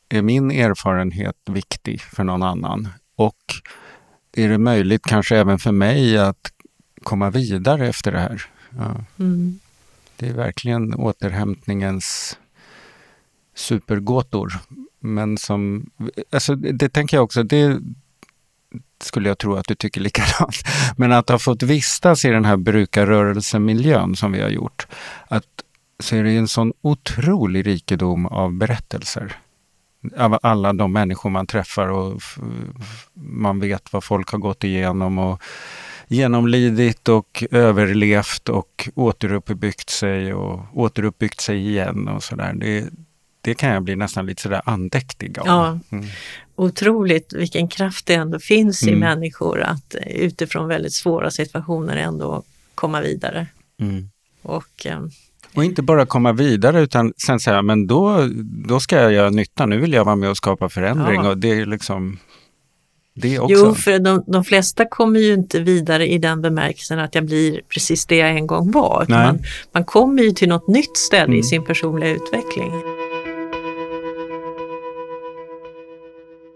är 0.08 0.22
min 0.22 0.50
erfarenhet 0.50 1.36
viktig 1.46 2.00
för 2.00 2.24
någon 2.24 2.42
annan 2.42 2.88
och 3.16 3.42
är 4.32 4.48
det 4.48 4.58
möjligt 4.58 5.02
kanske 5.02 5.36
även 5.36 5.58
för 5.58 5.72
mig 5.72 6.18
att 6.18 6.52
komma 7.02 7.30
vidare 7.30 7.88
efter 7.88 8.12
det 8.12 8.20
här? 8.20 8.42
Ja. 8.70 9.04
Mm. 9.18 9.60
Det 10.16 10.28
är 10.28 10.32
verkligen 10.32 10.94
återhämtningens 10.94 12.38
supergåtor. 13.54 14.52
Men 15.04 15.38
som, 15.38 15.90
alltså 16.32 16.54
det 16.54 16.88
tänker 16.88 17.16
jag 17.16 17.24
också, 17.24 17.42
det 17.42 17.80
skulle 19.02 19.28
jag 19.28 19.38
tro 19.38 19.54
att 19.54 19.68
du 19.68 19.74
tycker 19.74 20.00
likadant. 20.08 20.56
Men 20.96 21.12
att 21.12 21.28
ha 21.28 21.38
fått 21.38 21.62
vistas 21.62 22.24
i 22.24 22.28
den 22.28 22.44
här 22.44 22.56
brukarrörelsemiljön 22.56 24.16
som 24.16 24.32
vi 24.32 24.40
har 24.40 24.48
gjort, 24.48 24.86
att 25.28 25.44
så 25.98 26.16
är 26.16 26.24
det 26.24 26.30
en 26.30 26.48
sån 26.48 26.72
otrolig 26.80 27.66
rikedom 27.66 28.26
av 28.26 28.52
berättelser. 28.52 29.36
Av 30.16 30.38
alla 30.42 30.72
de 30.72 30.92
människor 30.92 31.30
man 31.30 31.46
träffar 31.46 31.88
och 31.88 32.22
man 33.14 33.60
vet 33.60 33.92
vad 33.92 34.04
folk 34.04 34.30
har 34.30 34.38
gått 34.38 34.64
igenom 34.64 35.18
och 35.18 35.42
genomlidit 36.08 37.08
och 37.08 37.44
överlevt 37.50 38.48
och 38.48 38.88
återuppbyggt 38.94 39.90
sig 39.90 40.34
och 40.34 40.60
återuppbyggt 40.72 41.40
sig 41.40 41.68
igen 41.68 42.08
och 42.08 42.22
sådär. 42.22 42.52
Det, 42.52 42.88
det 43.44 43.54
kan 43.54 43.70
jag 43.70 43.82
bli 43.82 43.96
nästan 43.96 44.26
lite 44.26 44.42
sådär 44.42 44.62
andäktig 44.64 45.38
av. 45.38 45.46
Ja, 45.46 45.78
mm. 45.90 46.06
Otroligt 46.56 47.32
vilken 47.32 47.68
kraft 47.68 48.06
det 48.06 48.14
ändå 48.14 48.38
finns 48.38 48.82
mm. 48.82 48.94
i 48.94 48.98
människor 48.98 49.60
att 49.60 49.94
utifrån 50.06 50.68
väldigt 50.68 50.92
svåra 50.92 51.30
situationer 51.30 51.96
ändå 51.96 52.42
komma 52.74 53.00
vidare. 53.00 53.46
Mm. 53.80 54.08
Och, 54.42 54.86
eh, 54.86 55.00
och 55.54 55.64
inte 55.64 55.82
bara 55.82 56.06
komma 56.06 56.32
vidare 56.32 56.80
utan 56.80 57.12
sen 57.16 57.40
säga, 57.40 57.62
men 57.62 57.86
då, 57.86 58.28
då 58.68 58.80
ska 58.80 58.96
jag 58.96 59.12
göra 59.12 59.30
nytta, 59.30 59.66
nu 59.66 59.80
vill 59.80 59.92
jag 59.92 60.04
vara 60.04 60.16
med 60.16 60.30
och 60.30 60.36
skapa 60.36 60.68
förändring. 60.68 61.22
Ja. 61.24 61.28
Och 61.28 61.38
det 61.38 61.50
är 61.50 61.66
liksom 61.66 62.18
det 63.14 63.38
också? 63.38 63.54
Jo, 63.54 63.74
för 63.74 63.98
de, 63.98 64.24
de 64.26 64.44
flesta 64.44 64.84
kommer 64.84 65.20
ju 65.20 65.34
inte 65.34 65.60
vidare 65.60 66.06
i 66.06 66.18
den 66.18 66.42
bemärkelsen 66.42 66.98
att 66.98 67.14
jag 67.14 67.24
blir 67.24 67.60
precis 67.68 68.06
det 68.06 68.16
jag 68.16 68.30
en 68.30 68.46
gång 68.46 68.70
var. 68.70 69.06
Man, 69.08 69.38
man 69.72 69.84
kommer 69.84 70.22
ju 70.22 70.30
till 70.30 70.48
något 70.48 70.68
nytt 70.68 70.96
ställe 70.96 71.24
mm. 71.24 71.38
i 71.38 71.42
sin 71.42 71.64
personliga 71.64 72.10
utveckling. 72.10 72.70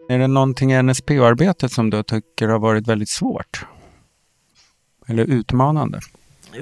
Är 0.09 0.19
det 0.19 0.27
någonting 0.27 0.73
i 0.73 0.83
NSPO-arbetet 0.83 1.73
som 1.73 1.91
du 1.91 2.03
tycker 2.03 2.49
har 2.49 2.59
varit 2.59 2.87
väldigt 2.87 3.09
svårt? 3.09 3.65
Eller 5.07 5.25
utmanande? 5.25 6.01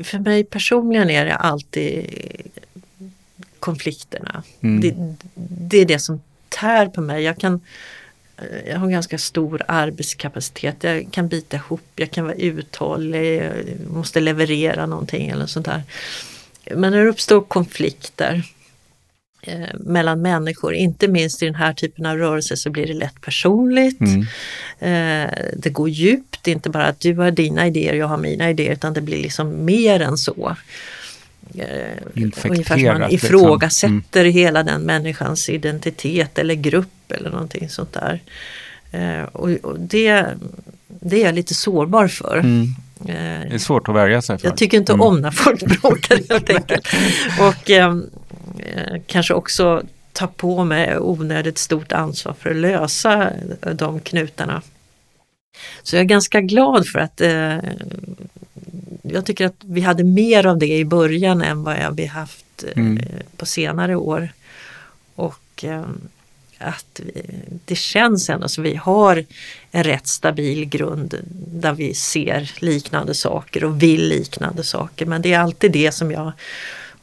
För 0.04 0.18
mig 0.18 0.44
personligen 0.44 1.11
är 1.11 1.24
det 1.24 1.35
alltid 1.35 2.06
konflikterna. 3.61 4.42
Mm. 4.61 4.80
Det, 4.80 5.16
det, 5.35 5.78
är 5.78 5.85
det 5.85 5.98
som 5.98 6.20
tär 6.48 6.87
på 6.87 7.00
mig. 7.00 7.22
Jag, 7.22 7.38
kan, 7.38 7.61
jag 8.66 8.78
har 8.78 8.88
ganska 8.88 9.18
stor 9.18 9.62
arbetskapacitet. 9.68 10.85
Jag 10.85 11.09
kan 11.11 11.28
bita 11.28 11.56
ihop, 11.56 11.82
jag 11.96 12.11
kan 12.11 12.24
vara 12.24 12.35
uthållig, 12.35 13.42
jag 13.42 13.54
måste 13.90 14.20
leverera 14.20 14.87
någonting 14.87 15.28
eller 15.28 15.46
sånt 15.46 15.66
där. 15.66 15.82
Men 16.74 16.92
när 16.92 17.04
det 17.04 17.09
uppstår 17.09 17.40
konflikter 17.40 18.42
eh, 19.46 19.74
mellan 19.74 20.22
människor, 20.22 20.74
inte 20.74 21.09
minst 21.09 21.42
i 21.42 21.46
den 21.46 21.54
här 21.54 21.72
typen 21.72 22.06
av 22.06 22.18
rörelse 22.18 22.56
så 22.56 22.70
blir 22.70 22.87
det 22.87 22.94
lätt 22.94 23.20
personligt. 23.20 24.00
Mm. 24.00 24.20
Eh, 24.78 25.30
det 25.56 25.70
går 25.70 25.88
djupt, 25.88 26.38
det 26.42 26.50
är 26.50 26.54
inte 26.54 26.70
bara 26.70 26.87
att 26.87 27.00
du 27.00 27.14
har 27.14 27.30
dina 27.30 27.66
idéer 27.66 27.94
jag 27.94 28.06
har 28.06 28.16
mina 28.16 28.50
idéer 28.50 28.72
utan 28.72 28.94
det 28.94 29.00
blir 29.00 29.22
liksom 29.22 29.64
mer 29.64 30.00
än 30.00 30.18
så. 30.18 30.56
Eh, 31.54 31.64
ungefär 32.14 32.78
som 32.78 33.00
man 33.00 33.11
liksom. 33.11 33.28
ifrågasätter 33.28 34.24
liksom. 34.24 34.40
hela 34.40 34.62
den 34.62 34.82
människans 34.82 35.48
identitet 35.48 36.38
eller 36.38 36.54
grupp 36.54 37.12
eller 37.12 37.30
någonting 37.30 37.68
sånt 37.68 37.92
där. 37.92 38.20
Eh, 38.92 39.22
och, 39.22 39.50
och 39.50 39.80
det, 39.80 40.26
det 40.88 41.22
är 41.22 41.24
jag 41.26 41.35
lite 41.35 41.54
sårbar 41.54 42.09
för. 42.09 42.38
Mm. 42.38 42.74
Eh, 43.00 43.48
det 43.48 43.54
är 43.54 43.59
svårt 43.59 43.88
att 43.88 43.94
värja 43.94 44.22
sig 44.22 44.38
för. 44.38 44.48
Jag 44.48 44.56
tycker 44.56 44.76
inte 44.76 44.92
mm. 44.92 45.06
om 45.06 45.20
när 45.20 45.30
folk 45.30 45.61
bråkar 45.82 46.18
helt 46.28 46.50
enkelt. 46.50 46.88
Och 47.40 47.70
eh, 47.70 47.96
kanske 49.06 49.35
också 49.35 49.82
ta 50.12 50.26
på 50.26 50.64
mig 50.64 50.98
onödigt 50.98 51.59
stort 51.59 51.92
ansvar 51.92 52.35
för 52.40 52.50
att 52.50 52.56
lösa 52.56 53.32
de 53.74 54.00
knutarna. 54.00 54.62
Så 55.82 55.96
jag 55.96 56.00
är 56.00 56.04
ganska 56.04 56.40
glad 56.40 56.87
för 56.87 56.98
att 56.98 57.20
eh, 57.20 57.59
jag 59.02 59.26
tycker 59.26 59.46
att 59.46 59.56
vi 59.64 59.80
hade 59.80 60.04
mer 60.04 60.46
av 60.46 60.59
det 60.59 60.78
i 60.78 60.85
början 60.85 61.42
än 61.42 61.62
vad 61.62 61.96
vi 61.96 62.06
haft 62.06 62.64
eh, 62.64 62.82
mm. 62.82 63.02
på 63.37 63.46
senare 63.46 63.96
år. 63.96 64.28
Och 65.14 65.64
eh, 65.64 65.85
att 66.59 67.00
vi, 67.04 67.22
det 67.64 67.76
känns 67.76 68.30
ändå 68.30 68.48
som 68.48 68.64
vi 68.64 68.74
har 68.74 69.24
en 69.70 69.85
rätt 69.85 70.06
stabil 70.06 70.64
grund 70.64 71.14
där 71.52 71.72
vi 71.72 71.94
ser 71.94 72.52
liknande 72.59 73.14
saker 73.14 73.64
och 73.64 73.82
vill 73.82 74.09
liknande 74.09 74.64
saker. 74.64 75.06
Men 75.06 75.22
det 75.22 75.32
är 75.32 75.38
alltid 75.38 75.72
det 75.72 75.92
som 75.92 76.11
jag 76.11 76.32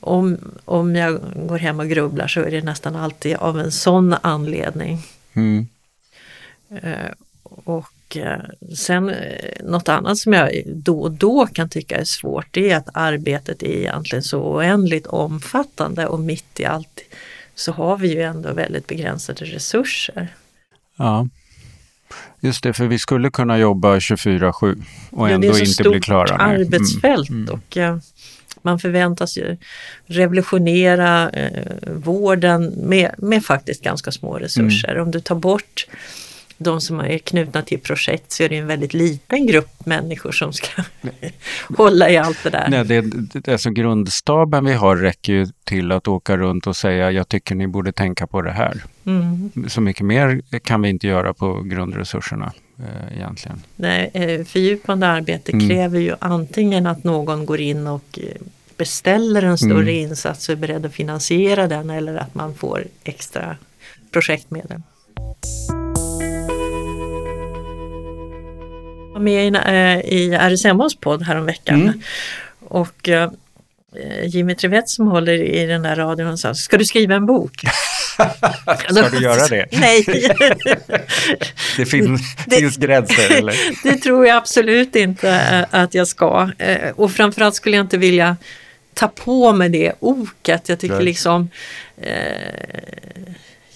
om, 0.03 0.37
om 0.65 0.95
jag 0.95 1.19
går 1.35 1.57
hem 1.57 1.79
och 1.79 1.89
grubblar 1.89 2.27
så 2.27 2.41
är 2.41 2.51
det 2.51 2.61
nästan 2.61 2.95
alltid 2.95 3.35
av 3.35 3.59
en 3.59 3.71
sån 3.71 4.15
anledning. 4.21 4.99
Mm. 5.33 5.67
Uh, 6.71 7.11
och 7.43 7.93
Eh, 8.15 8.39
sen 8.75 9.09
eh, 9.09 9.63
något 9.63 9.89
annat 9.89 10.17
som 10.17 10.33
jag 10.33 10.63
då 10.65 11.01
och 11.01 11.11
då 11.11 11.47
kan 11.47 11.69
tycka 11.69 11.97
är 11.97 12.03
svårt 12.03 12.47
det 12.51 12.71
är 12.71 12.77
att 12.77 12.89
arbetet 12.93 13.63
är 13.63 13.67
egentligen 13.67 14.23
så 14.23 14.41
oändligt 14.41 15.07
omfattande 15.07 16.07
och 16.07 16.19
mitt 16.19 16.59
i 16.59 16.65
allt 16.65 17.01
så 17.55 17.71
har 17.71 17.97
vi 17.97 18.13
ju 18.13 18.21
ändå 18.21 18.53
väldigt 18.53 18.87
begränsade 18.87 19.45
resurser. 19.45 20.27
Ja, 20.95 21.27
just 22.39 22.63
det, 22.63 22.73
för 22.73 22.87
vi 22.87 22.99
skulle 22.99 23.31
kunna 23.31 23.57
jobba 23.57 23.95
24-7 23.97 24.83
och 25.09 25.29
ändå 25.29 25.47
ja, 25.47 25.59
inte 25.59 25.89
bli 25.89 25.99
klara. 25.99 26.37
Det 26.37 26.43
är 26.43 26.59
ett 26.59 26.61
stort 26.61 26.73
arbetsfält 26.73 27.29
mm. 27.29 27.43
Mm. 27.43 27.53
och 27.53 27.77
eh, 27.77 27.97
man 28.63 28.80
förväntas 28.80 29.38
ju 29.38 29.58
revolutionera 30.06 31.30
eh, 31.30 31.67
vården 31.88 32.73
med, 32.78 33.15
med 33.17 33.45
faktiskt 33.45 33.84
ganska 33.84 34.12
små 34.12 34.39
resurser. 34.39 34.89
Mm. 34.91 35.04
Om 35.04 35.12
du 35.12 35.19
tar 35.19 35.36
bort 35.36 35.88
de 36.58 36.82
som 36.82 36.99
är 36.99 37.17
knutna 37.17 37.62
till 37.62 37.80
projekt 37.80 38.32
så 38.32 38.43
är 38.43 38.49
det 38.49 38.58
en 38.58 38.67
väldigt 38.67 38.93
liten 38.93 39.47
grupp 39.47 39.86
människor 39.86 40.32
som 40.32 40.54
ska 40.54 40.84
hålla 41.78 42.10
i 42.10 42.17
allt 42.17 42.43
det 42.43 42.49
där. 42.49 42.67
Nej, 42.69 42.86
det, 42.86 43.02
det, 43.41 43.52
alltså 43.52 43.69
grundstaben 43.69 44.65
vi 44.65 44.73
har 44.73 44.95
räcker 44.95 45.34
ju 45.34 45.47
till 45.63 45.91
att 45.91 46.08
åka 46.08 46.38
runt 46.38 46.67
och 46.67 46.76
säga 46.76 47.12
jag 47.12 47.28
tycker 47.28 47.56
ni 47.56 47.67
borde 47.67 47.91
tänka 47.91 48.28
på 48.28 48.41
det 48.41 48.52
här. 48.52 48.84
Mm. 49.06 49.52
Så 49.67 49.82
mycket 49.82 50.06
mer 50.06 50.41
kan 50.60 50.82
vi 50.82 50.89
inte 50.89 51.08
göra 51.08 51.34
på 51.34 51.62
grundresurserna 51.62 52.54
eh, 52.84 53.17
egentligen. 53.17 53.62
Nej, 53.76 54.12
eh, 54.13 54.46
fördjupande 54.46 55.08
arbete 55.08 55.52
mm. 55.52 55.69
kräver 55.69 56.00
ju 56.00 56.15
antingen 56.19 56.88
att 56.88 57.04
någon 57.04 57.46
går 57.46 57.60
in 57.60 57.88
och 57.88 58.19
eh, 58.22 58.41
beställer 58.78 59.41
en 59.43 59.58
större 59.58 59.82
mm. 59.82 60.10
insats 60.10 60.50
och 60.50 60.54
är 60.54 60.58
beredd 60.58 60.86
att 60.86 60.93
finansiera 60.93 61.67
den 61.67 61.89
eller 61.89 62.15
att 62.15 62.36
man 62.36 62.56
får 62.56 62.84
extra 63.04 63.58
projektmedel 64.12 64.82
var 69.13 69.19
med 69.19 69.48
i, 69.48 69.56
äh, 69.56 70.13
i 70.13 70.34
RSMHs 70.34 70.96
podd 70.96 71.24
häromveckan. 71.24 71.82
Mm. 71.82 72.02
Och 72.60 73.10
Jimmy 74.26 74.56
Trivett 74.56 74.89
som 74.89 75.08
håller 75.08 75.34
i 75.34 75.65
den 75.65 75.82
där 75.82 75.96
radion 75.96 76.38
sa, 76.38 76.54
ska 76.54 76.78
du 76.78 76.86
skriva 76.86 77.15
en 77.15 77.26
bok? 77.26 77.63
ska 78.89 79.10
du 79.10 79.23
göra 79.23 79.47
det? 79.47 79.65
Nej. 79.71 80.06
det 81.78 81.86
finns, 81.86 82.21
det, 82.47 82.56
finns 82.56 82.78
gränser 82.78 83.38
eller? 83.38 83.56
det 83.84 83.97
tror 83.97 84.28
jag 84.28 84.38
absolut 84.38 84.95
inte 84.95 85.30
äh, 85.30 85.82
att 85.82 85.93
jag 85.93 86.08
ska. 86.08 86.52
Och 86.95 87.12
framförallt 87.12 87.56
skulle 87.56 87.76
jag 87.76 87.84
inte 87.84 87.97
vilja 87.97 88.38
ta 88.93 89.08
på 89.08 89.54
mig 89.54 89.69
det 89.69 89.93
oket. 89.99 90.69
Jag 90.69 90.80
tycker 90.80 91.02
liksom 91.02 91.49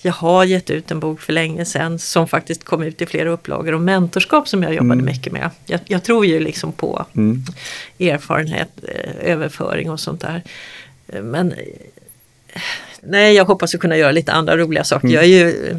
jag 0.02 0.14
har 0.14 0.44
gett 0.44 0.70
ut 0.70 0.92
en 0.92 1.00
bok 1.00 1.22
för 1.22 1.34
länge 1.34 1.66
sedan 1.66 2.00
som 2.00 2.28
faktiskt 2.28 2.64
kom 2.64 2.84
ut 2.84 3.02
i 3.02 3.06
flera 3.06 3.30
upplagor 3.30 3.74
om 3.74 3.86
mentorskap 3.86 4.48
som 4.48 4.64
jag 4.64 4.74
jobbade 4.74 4.94
mm. 4.94 5.06
mycket 5.06 5.34
med. 5.34 5.50
Jag, 5.66 5.80
jag, 5.86 6.04
tror 6.04 6.26
ju 6.26 6.40
liksom 6.40 6.72
på 6.72 7.06
mm. 7.16 7.44
erfarenhet, 8.00 8.70
eh, 8.84 9.32
överföring 9.32 9.92
och 9.92 10.00
sånt 10.00 10.22
där. 10.22 10.44
Men 11.22 11.52
eh, 11.52 12.62
nej, 13.04 13.36
jag 13.36 13.46
hoppas 13.46 13.76
att 13.76 13.82
kunna 13.82 13.98
göra 13.98 14.12
lite 14.12 14.32
andra 14.32 14.58
roliga 14.58 14.84
saker. 14.84 15.08
Mm. 15.08 15.16
Jag 15.16 15.24
är 15.24 15.28
ju 15.28 15.76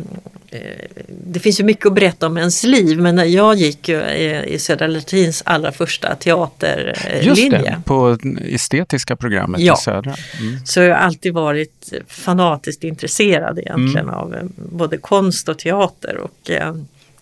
Eh, 0.50 0.60
det 1.06 1.40
finns 1.40 1.60
ju 1.60 1.64
mycket 1.64 1.86
att 1.86 1.94
berätta 1.94 2.26
om 2.26 2.38
ens 2.38 2.64
liv 2.64 3.00
men 3.00 3.14
när 3.14 3.24
jag 3.24 3.56
gick 3.56 3.88
i 3.88 4.56
Södra 4.58 4.86
Latins 4.86 5.42
allra 5.46 5.72
första 5.72 6.14
teaterlinje. 6.14 7.22
Just 7.22 7.50
det, 7.50 7.82
på 7.84 8.18
estetiska 8.44 9.16
programmet 9.16 9.60
ja. 9.60 9.74
i 9.74 9.76
Södra. 9.76 10.14
Mm. 10.40 10.66
Så 10.66 10.80
jag 10.80 10.94
har 10.94 11.02
alltid 11.02 11.34
varit 11.34 11.92
fanatiskt 12.08 12.84
intresserad 12.84 13.58
egentligen 13.58 14.08
mm. 14.08 14.14
av 14.14 14.34
eh, 14.34 14.42
både 14.56 14.96
konst 14.96 15.48
och 15.48 15.58
teater. 15.58 16.16
Och 16.16 16.50
eh, 16.50 16.74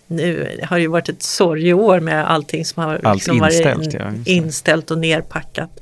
nu 0.06 0.58
har 0.62 0.76
det 0.76 0.82
ju 0.82 0.88
varit 0.88 1.08
ett 1.08 1.22
sorgeår 1.22 2.00
med 2.00 2.30
allting 2.30 2.64
som 2.64 2.82
har 2.82 3.00
Allt 3.02 3.16
liksom 3.16 3.44
inställt, 3.44 3.78
varit 3.78 3.94
ja, 3.94 4.12
inställt 4.24 4.90
och 4.90 4.98
nerpackat. 4.98 5.80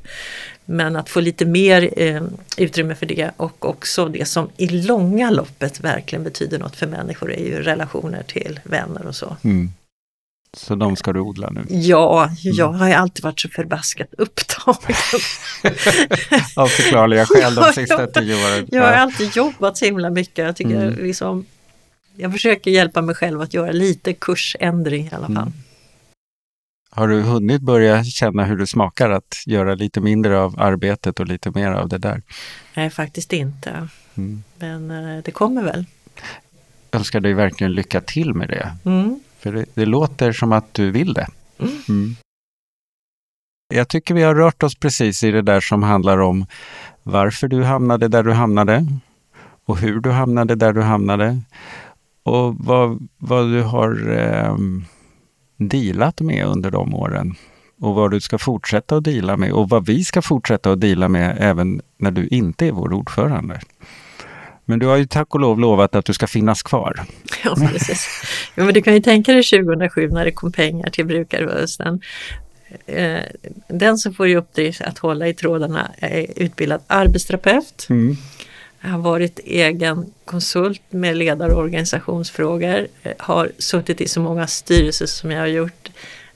Men 0.64 0.96
att 0.96 1.08
få 1.08 1.20
lite 1.20 1.44
mer 1.44 1.90
eh, 1.96 2.22
utrymme 2.56 2.94
för 2.94 3.06
det 3.06 3.30
och 3.36 3.68
också 3.68 4.08
det 4.08 4.24
som 4.24 4.48
i 4.56 4.68
långa 4.68 5.30
loppet 5.30 5.80
verkligen 5.80 6.24
betyder 6.24 6.58
något 6.58 6.76
för 6.76 6.86
människor 6.86 7.32
är 7.32 7.44
ju 7.44 7.62
relationer 7.62 8.22
till 8.22 8.60
vänner 8.64 9.06
och 9.06 9.16
så. 9.16 9.36
Mm. 9.42 9.70
Så 10.56 10.74
de 10.74 10.96
ska 10.96 11.12
du 11.12 11.20
odla 11.20 11.50
nu? 11.50 11.64
Ja, 11.68 12.30
jag 12.42 12.68
mm. 12.68 12.80
har 12.80 12.88
ju 12.88 12.94
alltid 12.94 13.24
varit 13.24 13.40
så 13.40 13.48
förbaskat 13.48 14.14
upptagen. 14.18 14.96
Av 16.56 16.66
förklarliga 16.66 17.26
skäl 17.26 17.54
de 17.54 17.72
sista 17.72 18.06
tio 18.06 18.34
åren. 18.34 18.68
Jag 18.70 18.82
har 18.82 18.92
alltid 18.92 19.36
jobbat 19.36 19.76
så 19.76 19.84
himla 19.84 20.10
mycket. 20.10 20.44
Jag, 20.44 20.56
tycker 20.56 20.76
mm. 20.76 21.04
liksom, 21.04 21.46
jag 22.16 22.32
försöker 22.32 22.70
hjälpa 22.70 23.02
mig 23.02 23.14
själv 23.14 23.40
att 23.40 23.54
göra 23.54 23.72
lite 23.72 24.12
kursändring 24.12 25.06
i 25.06 25.10
alla 25.12 25.26
fall. 25.26 25.36
Mm. 25.36 25.52
Har 26.94 27.08
du 27.08 27.22
hunnit 27.22 27.62
börja 27.62 28.04
känna 28.04 28.44
hur 28.44 28.56
det 28.56 28.66
smakar 28.66 29.10
att 29.10 29.46
göra 29.46 29.74
lite 29.74 30.00
mindre 30.00 30.40
av 30.40 30.60
arbetet 30.60 31.20
och 31.20 31.26
lite 31.26 31.50
mer 31.50 31.70
av 31.70 31.88
det 31.88 31.98
där? 31.98 32.22
Nej, 32.74 32.90
faktiskt 32.90 33.32
inte. 33.32 33.88
Mm. 34.14 34.42
Men 34.58 34.90
eh, 34.90 35.22
det 35.24 35.30
kommer 35.30 35.62
väl. 35.62 35.86
Jag 36.90 36.98
önskar 36.98 37.20
dig 37.20 37.34
verkligen 37.34 37.72
lycka 37.72 38.00
till 38.00 38.34
med 38.34 38.48
det. 38.48 38.76
Mm. 38.84 39.20
För 39.38 39.52
det, 39.52 39.64
det, 39.74 39.86
låter 39.86 40.32
som 40.32 40.52
att 40.52 40.74
du 40.74 40.90
vill 40.90 41.14
det. 41.14 41.26
Mm. 41.58 41.72
mm. 41.88 42.16
Jag 43.74 43.88
tycker 43.88 44.14
vi 44.14 44.22
har 44.22 44.34
rört 44.34 44.62
oss 44.62 44.74
precis 44.74 45.24
i 45.24 45.30
det 45.30 45.42
där 45.42 45.60
som 45.60 45.82
handlar 45.82 46.18
om 46.18 46.46
varför 47.02 47.48
du 47.48 47.64
hamnade 47.64 48.08
där 48.08 48.22
du 48.22 48.32
hamnade 48.32 48.86
och 49.64 49.78
hur 49.78 50.00
du 50.00 50.10
hamnade 50.10 50.54
där 50.54 50.72
du 50.72 50.82
hamnade 50.82 51.40
och 52.22 52.54
vad, 52.58 53.08
vad 53.18 53.46
du 53.46 53.62
har 53.62 54.18
eh, 54.18 54.56
dealat 55.56 56.20
med 56.20 56.46
under 56.46 56.70
de 56.70 56.94
åren 56.94 57.34
och 57.80 57.94
vad 57.94 58.10
du 58.10 58.20
ska 58.20 58.38
fortsätta 58.38 58.96
att 58.96 59.04
dela 59.04 59.36
med 59.36 59.52
och 59.52 59.68
vad 59.68 59.86
vi 59.86 60.04
ska 60.04 60.22
fortsätta 60.22 60.72
att 60.72 60.80
dela 60.80 61.08
med 61.08 61.36
även 61.40 61.80
när 61.98 62.10
du 62.10 62.26
inte 62.26 62.66
är 62.66 62.72
vår 62.72 62.92
ordförande. 62.92 63.60
Men 64.64 64.78
du 64.78 64.86
har 64.86 64.96
ju 64.96 65.06
tack 65.06 65.34
och 65.34 65.40
lov 65.40 65.60
lovat 65.60 65.94
att 65.94 66.04
du 66.04 66.12
ska 66.12 66.26
finnas 66.26 66.62
kvar. 66.62 67.00
Ja, 67.44 67.56
precis. 67.72 68.08
Ja, 68.54 68.64
men 68.64 68.74
du 68.74 68.82
kan 68.82 68.94
ju 68.94 69.00
tänka 69.00 69.32
dig 69.32 69.42
2007 69.42 70.08
när 70.08 70.24
det 70.24 70.32
kom 70.32 70.52
pengar 70.52 70.90
till 70.90 71.06
brukarrörelsen. 71.06 72.00
Eh, 72.86 73.20
den 73.68 73.98
som 73.98 74.14
får 74.14 74.28
i 74.28 74.36
uppdrag 74.36 74.74
att 74.80 74.98
hålla 74.98 75.28
i 75.28 75.34
trådarna 75.34 75.90
är 75.98 76.26
utbildad 76.36 76.80
arbetsterapeut. 76.86 77.86
Mm. 77.90 78.16
Har 78.84 78.98
varit 78.98 79.40
egen 79.44 80.12
konsult 80.24 80.82
med 80.90 81.16
ledar 81.16 81.48
och 81.48 81.58
organisationsfrågor. 81.58 82.86
Eh, 83.02 83.12
har 83.18 83.52
suttit 83.58 84.00
i 84.00 84.08
så 84.08 84.20
många 84.20 84.46
styrelser 84.46 85.06
som 85.06 85.30
jag 85.30 85.40
har 85.40 85.46
gjort. 85.46 85.90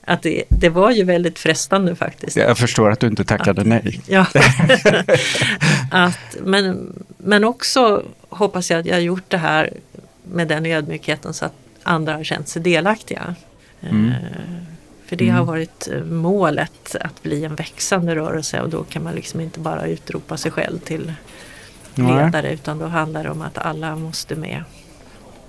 Att 0.05 0.21
det, 0.21 0.43
det 0.49 0.69
var 0.69 0.91
ju 0.91 1.03
väldigt 1.03 1.39
frestande 1.39 1.95
faktiskt. 1.95 2.35
Jag 2.35 2.57
förstår 2.57 2.91
att 2.91 2.99
du 2.99 3.07
inte 3.07 3.23
tackade 3.23 3.61
att, 3.61 3.67
nej. 3.67 4.01
Ja. 4.07 4.25
att, 5.91 6.37
men, 6.43 6.93
men 7.17 7.43
också 7.43 8.03
hoppas 8.29 8.71
jag 8.71 8.79
att 8.79 8.85
jag 8.85 8.95
har 8.95 9.01
gjort 9.01 9.23
det 9.27 9.37
här 9.37 9.73
med 10.23 10.47
den 10.47 10.65
ödmjukheten 10.65 11.33
så 11.33 11.45
att 11.45 11.53
andra 11.83 12.13
har 12.13 12.23
känt 12.23 12.47
sig 12.47 12.61
delaktiga. 12.61 13.35
Mm. 13.81 14.09
Eh, 14.09 14.15
för 15.05 15.15
det 15.15 15.23
mm. 15.23 15.35
har 15.35 15.45
varit 15.45 15.87
eh, 15.87 16.03
målet 16.03 16.95
att 17.01 17.23
bli 17.23 17.45
en 17.45 17.55
växande 17.55 18.15
rörelse 18.15 18.61
och 18.61 18.69
då 18.69 18.83
kan 18.83 19.03
man 19.03 19.15
liksom 19.15 19.39
inte 19.39 19.59
bara 19.59 19.87
utropa 19.87 20.37
sig 20.37 20.51
själv 20.51 20.79
till 20.79 21.13
ledare 22.07 22.41
Nej. 22.41 22.53
utan 22.53 22.79
då 22.79 22.87
handlar 22.87 23.23
det 23.23 23.29
om 23.29 23.41
att 23.41 23.57
alla 23.57 23.95
måste 23.95 24.35
med. 24.35 24.63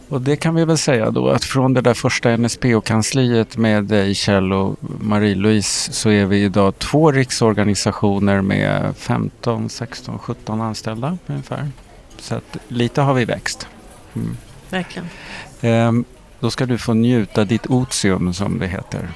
Och 0.08 0.20
det 0.20 0.36
kan 0.36 0.54
vi 0.54 0.64
väl 0.64 0.78
säga 0.78 1.10
då 1.10 1.28
att 1.28 1.44
från 1.44 1.74
det 1.74 1.80
där 1.80 1.94
första 1.94 2.36
NSPO-kansliet 2.36 3.56
med 3.56 3.84
dig 3.84 4.14
Kjell 4.14 4.52
och 4.52 4.76
Marie-Louise 5.00 5.92
så 5.92 6.10
är 6.10 6.24
vi 6.24 6.44
idag 6.44 6.78
två 6.78 7.12
riksorganisationer 7.12 8.40
med 8.40 8.96
15, 8.96 9.68
16, 9.68 10.18
17 10.18 10.60
anställda 10.60 11.18
ungefär. 11.26 11.68
Så 12.18 12.34
att 12.34 12.56
lite 12.68 13.00
har 13.00 13.14
vi 13.14 13.24
växt. 13.24 13.66
Mm. 14.14 14.36
Verkligen. 14.70 15.08
Ehm, 15.60 16.04
då 16.40 16.50
ska 16.50 16.66
du 16.66 16.78
få 16.78 16.94
njuta 16.94 17.44
ditt 17.44 17.66
otium 17.66 18.34
som 18.34 18.58
det 18.58 18.66
heter. 18.66 19.08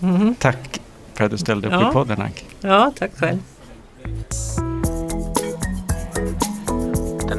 Mm. 0.00 0.34
Tack 0.34 0.80
för 1.14 1.24
att 1.24 1.30
du 1.30 1.38
ställde 1.38 1.68
upp 1.68 1.74
ja. 1.74 1.90
i 1.90 1.92
podden 1.92 2.22
Anki. 2.22 2.44
Ja, 2.60 2.92
tack 2.98 3.10
själv. 3.16 3.38